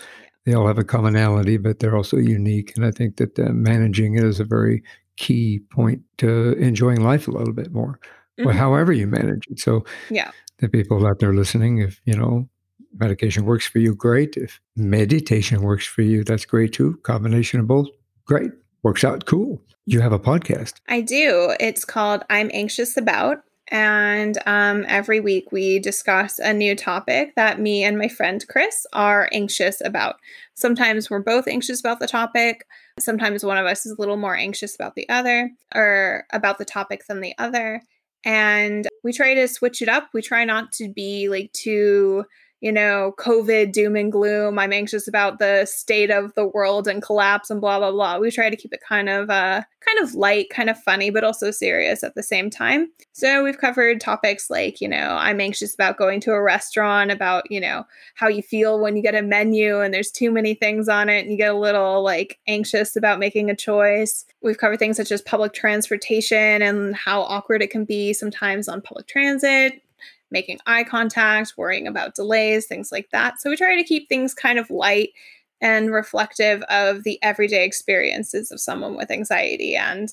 [0.46, 2.72] They all have a commonality, but they're also unique.
[2.76, 4.82] And I think that uh, managing it is a very
[5.16, 7.98] key point to enjoying life a little bit more,
[8.38, 8.48] mm-hmm.
[8.48, 9.58] or however you manage it.
[9.58, 12.48] So yeah, the people out there listening, if you know
[12.94, 14.36] medication works for you, great.
[14.36, 16.98] If meditation works for you, that's great too.
[17.02, 17.88] Combination of both,
[18.24, 18.50] great.
[18.82, 19.62] Works out cool.
[19.86, 20.74] You have a podcast.
[20.88, 21.54] I do.
[21.60, 23.38] It's called I'm Anxious About.
[23.70, 28.84] And um, every week we discuss a new topic that me and my friend Chris
[28.92, 30.16] are anxious about.
[30.54, 32.66] Sometimes we're both anxious about the topic.
[32.98, 36.64] Sometimes one of us is a little more anxious about the other or about the
[36.64, 37.80] topic than the other.
[38.24, 40.08] And we try to switch it up.
[40.12, 42.24] We try not to be like too
[42.60, 44.58] you know, COVID doom and gloom.
[44.58, 48.18] I'm anxious about the state of the world and collapse and blah blah blah.
[48.18, 51.24] We try to keep it kind of uh kind of light, kind of funny, but
[51.24, 52.90] also serious at the same time.
[53.12, 57.50] So we've covered topics like, you know, I'm anxious about going to a restaurant, about,
[57.50, 60.88] you know, how you feel when you get a menu and there's too many things
[60.88, 64.26] on it and you get a little like anxious about making a choice.
[64.42, 68.82] We've covered things such as public transportation and how awkward it can be sometimes on
[68.82, 69.82] public transit
[70.30, 73.40] making eye contact, worrying about delays, things like that.
[73.40, 75.10] So we try to keep things kind of light
[75.60, 79.76] and reflective of the everyday experiences of someone with anxiety.
[79.76, 80.12] And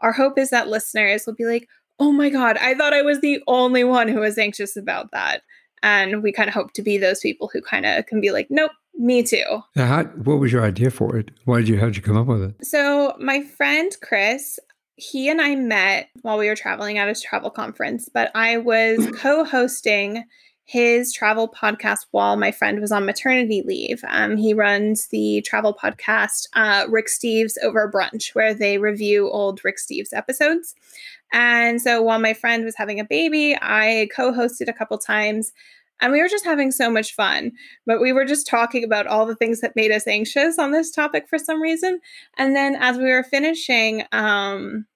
[0.00, 1.68] our hope is that listeners will be like,
[2.00, 5.42] oh my God, I thought I was the only one who was anxious about that.
[5.82, 8.48] And we kind of hope to be those people who kind of can be like,
[8.50, 9.62] nope, me too.
[9.76, 11.30] How, what was your idea for it?
[11.44, 12.66] Why did you, how did you come up with it?
[12.66, 14.58] So, my friend Chris
[14.98, 19.08] he and I met while we were traveling at his travel conference, but I was
[19.14, 20.24] co hosting
[20.64, 24.02] his travel podcast while my friend was on maternity leave.
[24.06, 29.64] Um, he runs the travel podcast, uh, Rick Steves Over Brunch, where they review old
[29.64, 30.74] Rick Steves episodes.
[31.32, 35.52] And so while my friend was having a baby, I co hosted a couple times.
[36.00, 37.52] And we were just having so much fun.
[37.86, 40.90] But we were just talking about all the things that made us anxious on this
[40.90, 42.00] topic for some reason.
[42.36, 44.86] And then as we were finishing, um,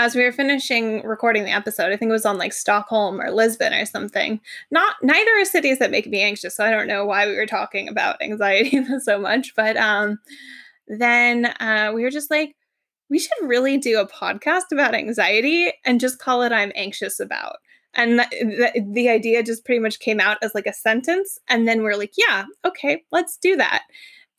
[0.00, 3.30] as we were finishing recording the episode, I think it was on like Stockholm or
[3.30, 4.40] Lisbon or something.
[4.70, 7.44] Not neither are cities that make me anxious, so I don't know why we were
[7.44, 9.54] talking about anxiety so much.
[9.54, 10.18] But um,
[10.88, 12.56] then uh, we were just like,
[13.10, 17.56] we should really do a podcast about anxiety and just call it "I'm anxious about."
[17.94, 21.66] And the, the, the idea just pretty much came out as like a sentence and
[21.66, 23.82] then we're like yeah okay let's do that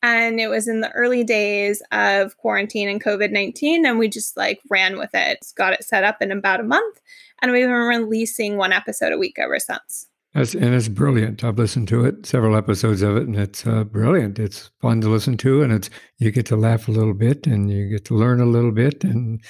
[0.02, 4.60] and it was in the early days of quarantine and covid-19 and we just like
[4.70, 7.00] ran with it got it set up in about a month
[7.40, 11.44] and we've been releasing one episode a week ever since That's, and it's brilliant.
[11.44, 14.38] I've listened to it, several episodes of it, and it's uh, brilliant.
[14.38, 17.70] It's fun to listen to, and it's you get to laugh a little bit, and
[17.70, 19.42] you get to learn a little bit, and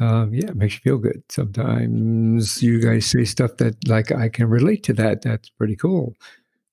[0.00, 1.22] um, yeah, it makes you feel good.
[1.28, 5.22] Sometimes you guys say stuff that like I can relate to that.
[5.22, 6.14] That's pretty cool,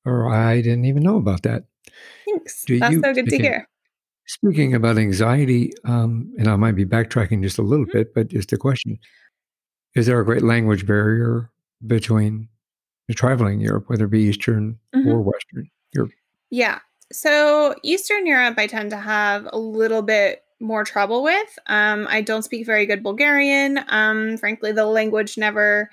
[0.06, 1.66] or I didn't even know about that.
[2.26, 2.66] Thanks.
[2.66, 3.68] Do That's you, so good to hear.
[4.26, 7.98] Speaking about anxiety, um, and I might be backtracking just a little mm-hmm.
[7.98, 8.98] bit, but just a question:
[9.96, 11.52] Is there a great language barrier
[11.86, 12.48] between
[13.12, 15.10] traveling Europe, whether it be Eastern mm-hmm.
[15.10, 16.12] or Western Europe?
[16.50, 16.80] Yeah.
[17.12, 21.60] So Eastern Europe, I tend to have a little bit more trouble with.
[21.68, 23.80] Um, I don't speak very good Bulgarian.
[23.88, 25.90] Um, frankly, the language never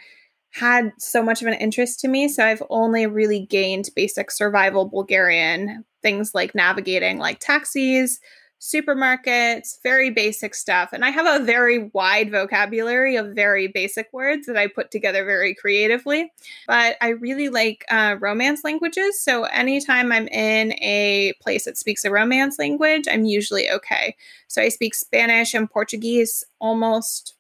[0.53, 2.29] had so much of an interest to me.
[2.29, 8.21] So I've only really gained basic survival Bulgarian things like navigating like taxis,
[8.61, 10.93] supermarkets, very basic stuff.
[10.93, 15.25] And I have a very wide vocabulary of very basic words that I put together
[15.25, 16.33] very creatively.
[16.67, 19.21] But I really like uh, romance languages.
[19.21, 24.17] So anytime I'm in a place that speaks a romance language, I'm usually okay.
[24.49, 27.35] So I speak Spanish and Portuguese almost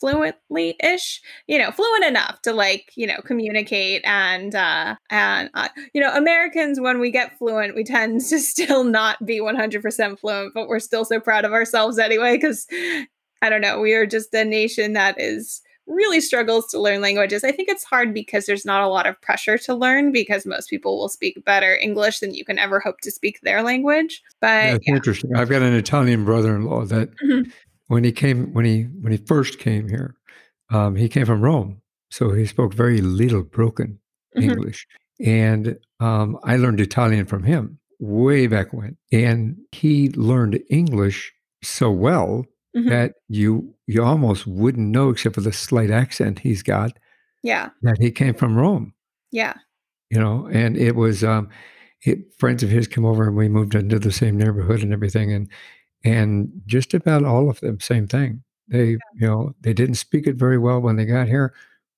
[0.00, 5.68] fluently ish you know fluent enough to like you know communicate and uh and uh,
[5.94, 10.54] you know americans when we get fluent we tend to still not be 100% fluent
[10.54, 12.66] but we're still so proud of ourselves anyway because
[13.42, 17.42] i don't know we are just a nation that is really struggles to learn languages.
[17.42, 20.70] I think it's hard because there's not a lot of pressure to learn because most
[20.70, 24.22] people will speak better English than you can ever hope to speak their language.
[24.40, 24.94] But That's yeah.
[24.94, 25.34] interesting.
[25.34, 27.50] I've got an Italian brother-in-law that mm-hmm
[27.90, 30.14] when he came when he when he first came here,
[30.70, 33.98] um, he came from Rome, so he spoke very little broken
[34.36, 34.48] mm-hmm.
[34.48, 34.86] English,
[35.18, 41.32] and um, I learned Italian from him way back when, and he learned English
[41.64, 42.88] so well mm-hmm.
[42.90, 46.92] that you you almost wouldn't know except for the slight accent he's got.
[47.42, 48.94] Yeah, that he came from Rome.
[49.32, 49.54] Yeah,
[50.10, 51.48] you know, and it was um,
[52.04, 55.32] it, friends of his come over and we moved into the same neighborhood and everything,
[55.32, 55.50] and
[56.04, 58.42] and just about all of them, same thing.
[58.68, 61.52] They, you know, they didn't speak it very well when they got here.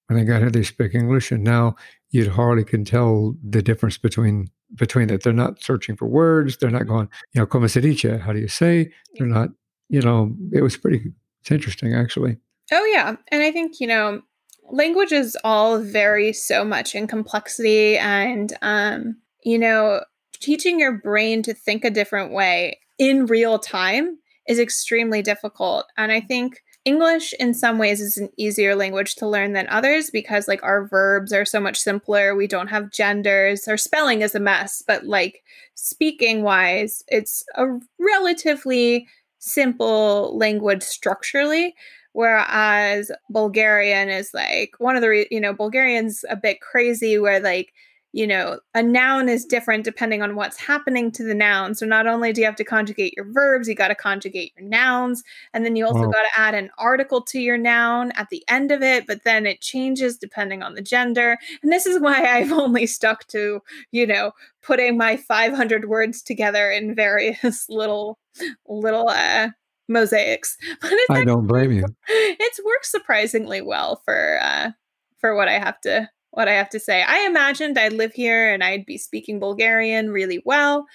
[0.07, 1.77] When they got here, they speak English, and now
[2.11, 5.23] you hardly can tell the difference between between it.
[5.23, 6.57] They're not searching for words.
[6.57, 8.21] They're not going, you know, como se dice?
[8.21, 8.91] How do you say?
[9.15, 9.51] They're not,
[9.89, 10.35] you know.
[10.53, 11.13] It was pretty.
[11.41, 12.39] It's interesting, actually.
[12.73, 14.23] Oh yeah, and I think you know,
[14.71, 20.03] languages all vary so much in complexity, and um, you know,
[20.41, 25.87] teaching your brain to think a different way in real time is extremely difficult.
[25.97, 30.09] And I think English in some ways is an easier language to learn than others
[30.09, 32.37] because like our verbs are so much simpler.
[32.37, 33.67] We don't have genders.
[33.67, 35.43] Our spelling is a mess, but like
[35.75, 37.67] speaking wise, it's a
[37.99, 39.09] relatively
[39.41, 41.75] simple language structurally.
[42.13, 47.41] whereas Bulgarian is like one of the re- you know Bulgarian's a bit crazy where
[47.41, 47.73] like
[48.13, 51.75] you know, a noun is different depending on what's happening to the noun.
[51.75, 54.69] So not only do you have to conjugate your verbs, you got to conjugate your
[54.69, 55.23] nouns,
[55.55, 58.71] and then you also got to add an article to your noun at the end
[58.71, 61.39] of it, but then it changes depending on the gender.
[61.63, 63.61] And this is why I've only stuck to,
[63.91, 64.33] you know,
[64.63, 68.19] putting my 500 words together in various little
[68.67, 69.49] little uh
[69.89, 70.57] mosaics.
[70.81, 71.85] But I don't blame you.
[72.09, 74.71] It's worked surprisingly well for uh
[75.19, 77.03] for what I have to what I have to say.
[77.03, 80.87] I imagined I'd live here and I'd be speaking Bulgarian really well,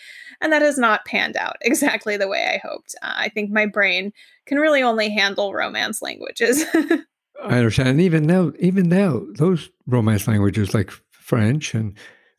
[0.42, 2.96] and that has not panned out exactly the way I hoped.
[3.02, 4.12] Uh, I think my brain
[4.46, 6.66] can really only handle Romance languages.
[7.44, 7.90] I understand.
[7.90, 11.96] And even now, even now, those Romance languages like French and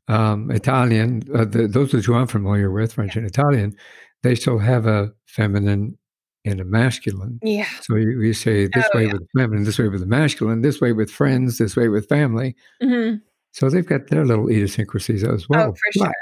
[0.09, 3.21] um, Italian, uh, the, those are two I'm familiar with, French yeah.
[3.21, 3.77] and Italian,
[4.23, 5.97] they still have a feminine
[6.45, 7.39] and a masculine.
[7.43, 7.69] Yeah.
[7.83, 9.13] So you, you say this oh, way yeah.
[9.15, 12.57] with feminine, this way with the masculine, this way with friends, this way with family.
[12.83, 13.17] Mm-hmm.
[13.53, 15.69] So they've got their little idiosyncrasies as oh, well.
[15.69, 16.13] Oh, for sure.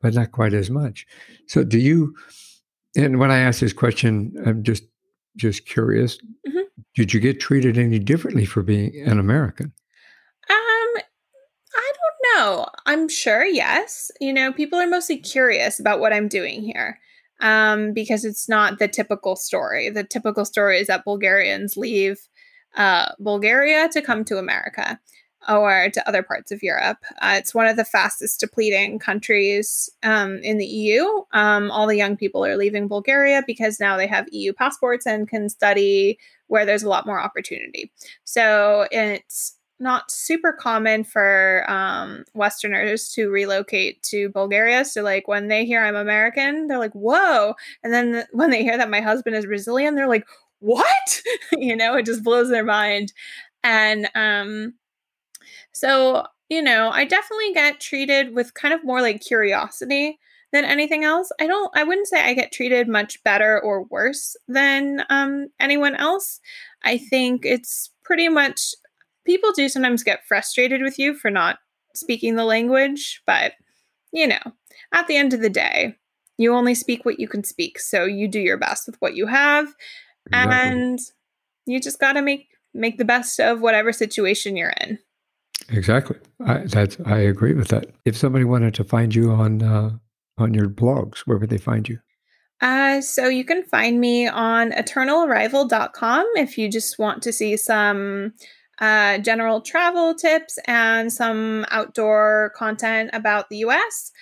[0.00, 1.06] But, not quite as much.
[1.46, 2.14] So do you?
[2.96, 4.84] And when I ask this question, I'm just
[5.36, 6.16] just curious.
[6.48, 6.60] Mm-hmm.
[6.94, 9.66] Did you get treated any differently for being an American?
[10.48, 11.02] Um,
[11.74, 12.66] I don't know.
[12.86, 14.10] I'm sure yes.
[14.20, 16.98] You know, people are mostly curious about what I'm doing here
[17.40, 19.90] um, because it's not the typical story.
[19.90, 22.28] The typical story is that Bulgarians leave
[22.76, 25.00] uh, Bulgaria to come to America
[25.48, 26.98] or to other parts of Europe.
[27.20, 31.04] Uh, it's one of the fastest depleting countries um, in the EU.
[31.32, 35.28] Um, all the young people are leaving Bulgaria because now they have EU passports and
[35.28, 36.18] can study
[36.48, 37.90] where there's a lot more opportunity.
[38.24, 44.84] So it's not super common for um, Westerners to relocate to Bulgaria.
[44.84, 47.54] So, like, when they hear I'm American, they're like, whoa.
[47.82, 50.26] And then th- when they hear that my husband is Brazilian, they're like,
[50.60, 51.22] what?
[51.52, 53.12] you know, it just blows their mind.
[53.64, 54.74] And um,
[55.72, 60.18] so, you know, I definitely get treated with kind of more like curiosity
[60.52, 61.30] than anything else.
[61.40, 65.94] I don't, I wouldn't say I get treated much better or worse than um, anyone
[65.94, 66.40] else.
[66.82, 68.74] I think it's pretty much
[69.24, 71.58] people do sometimes get frustrated with you for not
[71.94, 73.52] speaking the language, but
[74.12, 74.40] you know,
[74.92, 75.94] at the end of the day,
[76.36, 77.78] you only speak what you can speak.
[77.78, 79.74] So you do your best with what you have
[80.26, 80.56] exactly.
[80.56, 80.98] and
[81.66, 84.98] you just got to make make the best of whatever situation you're in.
[85.68, 86.16] Exactly.
[86.44, 87.90] I that's I agree with that.
[88.04, 89.90] If somebody wanted to find you on uh,
[90.38, 91.98] on your blogs, where would they find you?
[92.60, 98.34] Uh, so you can find me on eternalarrival.com if you just want to see some
[98.80, 104.12] uh, general travel tips and some outdoor content about the US.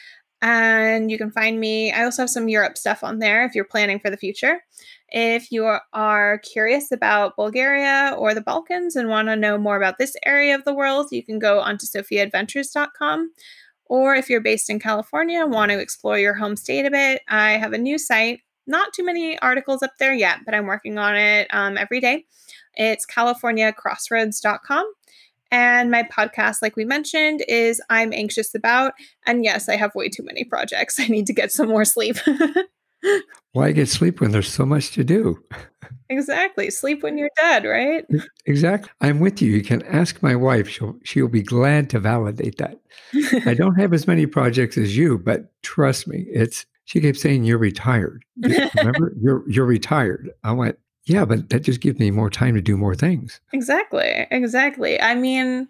[0.41, 3.65] And you can find me, I also have some Europe stuff on there if you're
[3.65, 4.61] planning for the future.
[5.09, 9.99] If you are curious about Bulgaria or the Balkans and want to know more about
[9.99, 13.33] this area of the world, you can go onto sofiaadventures.com.
[13.87, 17.23] Or if you're based in California and want to explore your home state a bit,
[17.29, 18.41] I have a new site.
[18.67, 22.27] Not too many articles up there yet, but I'm working on it um, every day.
[22.79, 24.93] It's californiacrossroads.com.
[25.51, 28.93] And my podcast, like we mentioned, is I'm Anxious About.
[29.27, 31.01] And yes, I have way too many projects.
[31.01, 32.17] I need to get some more sleep.
[33.53, 35.43] Why get sleep when there's so much to do?
[36.11, 36.71] exactly.
[36.71, 38.05] Sleep when you're dead, right?
[38.47, 38.91] Exactly.
[39.01, 39.53] I'm with you.
[39.53, 40.69] You can ask my wife.
[40.69, 42.81] She'll she'll be glad to validate that.
[43.47, 47.45] I don't have as many projects as you, but trust me, it's she kept saying
[47.45, 48.25] you're retired.
[48.77, 49.15] Remember?
[49.21, 50.31] you're you're retired.
[50.43, 53.41] I went, yeah, but that just gives me more time to do more things.
[53.53, 54.27] Exactly.
[54.31, 55.01] Exactly.
[55.01, 55.69] I mean,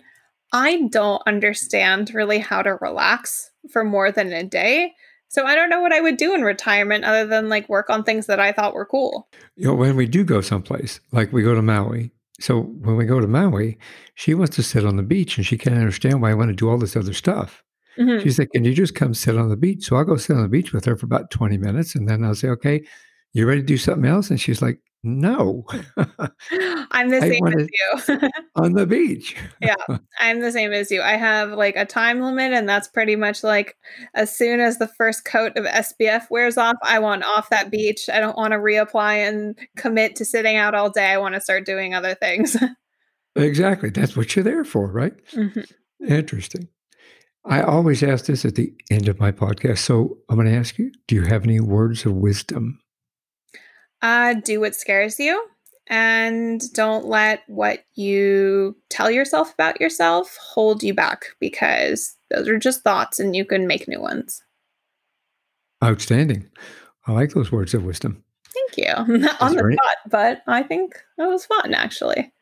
[0.53, 4.95] I don't understand really how to relax for more than a day.
[5.29, 8.03] So I don't know what I would do in retirement other than like work on
[8.03, 9.29] things that I thought were cool.
[9.57, 12.11] You know, when we do go someplace, like we go to Maui.
[12.41, 13.79] So when we go to Maui,
[14.15, 16.55] she wants to sit on the beach and she can't understand why I want to
[16.55, 17.63] do all this other stuff.
[17.99, 18.23] Mm-hmm.
[18.23, 19.85] She's like, Can you just come sit on the beach?
[19.85, 22.25] So I'll go sit on the beach with her for about 20 minutes and then
[22.25, 22.83] I'll say, Okay,
[23.33, 24.31] you ready to do something else?
[24.31, 25.65] And she's like, no.
[26.91, 28.31] I'm the same as you.
[28.57, 29.37] on the beach.
[29.61, 29.77] yeah,
[30.19, 31.03] I'm the same as you.
[31.03, 33.77] I have like a time limit, and that's pretty much like
[34.15, 38.09] as soon as the first coat of SPF wears off, I want off that beach.
[38.13, 41.07] I don't want to reapply and commit to sitting out all day.
[41.07, 42.57] I want to start doing other things.
[43.37, 43.91] exactly.
[43.91, 45.15] That's what you're there for, right?
[45.33, 46.07] Mm-hmm.
[46.07, 46.69] Interesting.
[47.45, 49.79] I always ask this at the end of my podcast.
[49.79, 52.81] So I'm going to ask you do you have any words of wisdom?
[54.01, 55.45] Uh, do what scares you
[55.89, 62.59] and don't let what you tell yourself about yourself hold you back because those are
[62.59, 64.43] just thoughts and you can make new ones.
[65.83, 66.47] Outstanding.
[67.07, 68.23] I like those words of wisdom.
[68.53, 68.93] Thank you.
[69.41, 72.33] On the spot, but I think that was fun actually.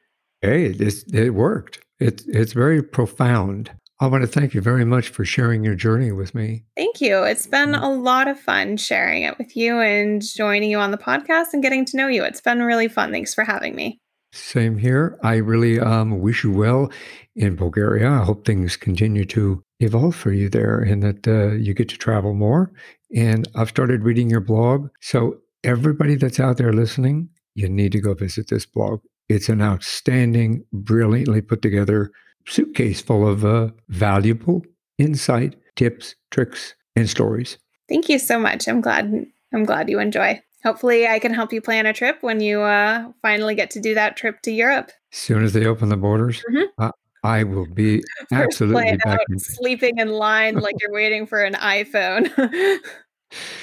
[0.41, 1.81] Hey, it, it worked.
[1.99, 3.71] It, it's very profound.
[3.99, 6.65] I want to thank you very much for sharing your journey with me.
[6.77, 7.23] Thank you.
[7.23, 7.83] It's been mm.
[7.83, 11.63] a lot of fun sharing it with you and joining you on the podcast and
[11.63, 12.23] getting to know you.
[12.23, 13.11] It's been really fun.
[13.11, 13.99] Thanks for having me.
[14.33, 15.19] Same here.
[15.23, 16.91] I really um, wish you well
[17.35, 18.11] in Bulgaria.
[18.11, 21.97] I hope things continue to evolve for you there and that uh, you get to
[21.97, 22.71] travel more.
[23.15, 24.89] And I've started reading your blog.
[25.01, 29.01] So, everybody that's out there listening, you need to go visit this blog.
[29.29, 32.13] It's an outstanding, brilliantly put together
[32.47, 34.63] suitcase full of uh, valuable
[34.99, 37.59] insight, tips, tricks, and stories.
[37.89, 38.67] Thank you so much.
[38.69, 39.27] I'm glad.
[39.53, 40.43] I'm glad you enjoy.
[40.65, 43.95] Hopefully, I can help you plan a trip when you uh, finally get to do
[43.95, 44.91] that trip to Europe.
[45.13, 46.65] As soon as they open the borders, mm-hmm.
[46.79, 46.91] uh,
[47.23, 49.21] I will be absolutely back.
[49.21, 52.31] Out, sleeping in line like you're waiting for an iPhone.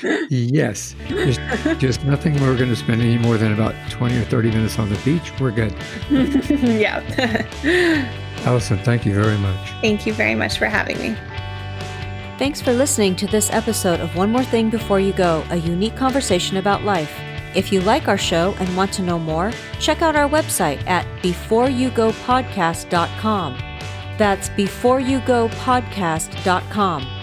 [0.29, 1.39] yes, just,
[1.79, 2.39] just nothing.
[2.41, 5.31] We're going to spend any more than about 20 or 30 minutes on the beach.
[5.39, 5.73] We're good.
[6.61, 7.01] yeah.
[8.45, 9.69] Allison, thank you very much.
[9.81, 11.15] Thank you very much for having me.
[12.37, 15.95] Thanks for listening to this episode of One More Thing Before You Go, a unique
[15.95, 17.11] conversation about life.
[17.55, 21.05] If you like our show and want to know more, check out our website at
[21.21, 23.57] beforeyougopodcast.com.
[24.17, 27.22] That's beforeyougopodcast.com.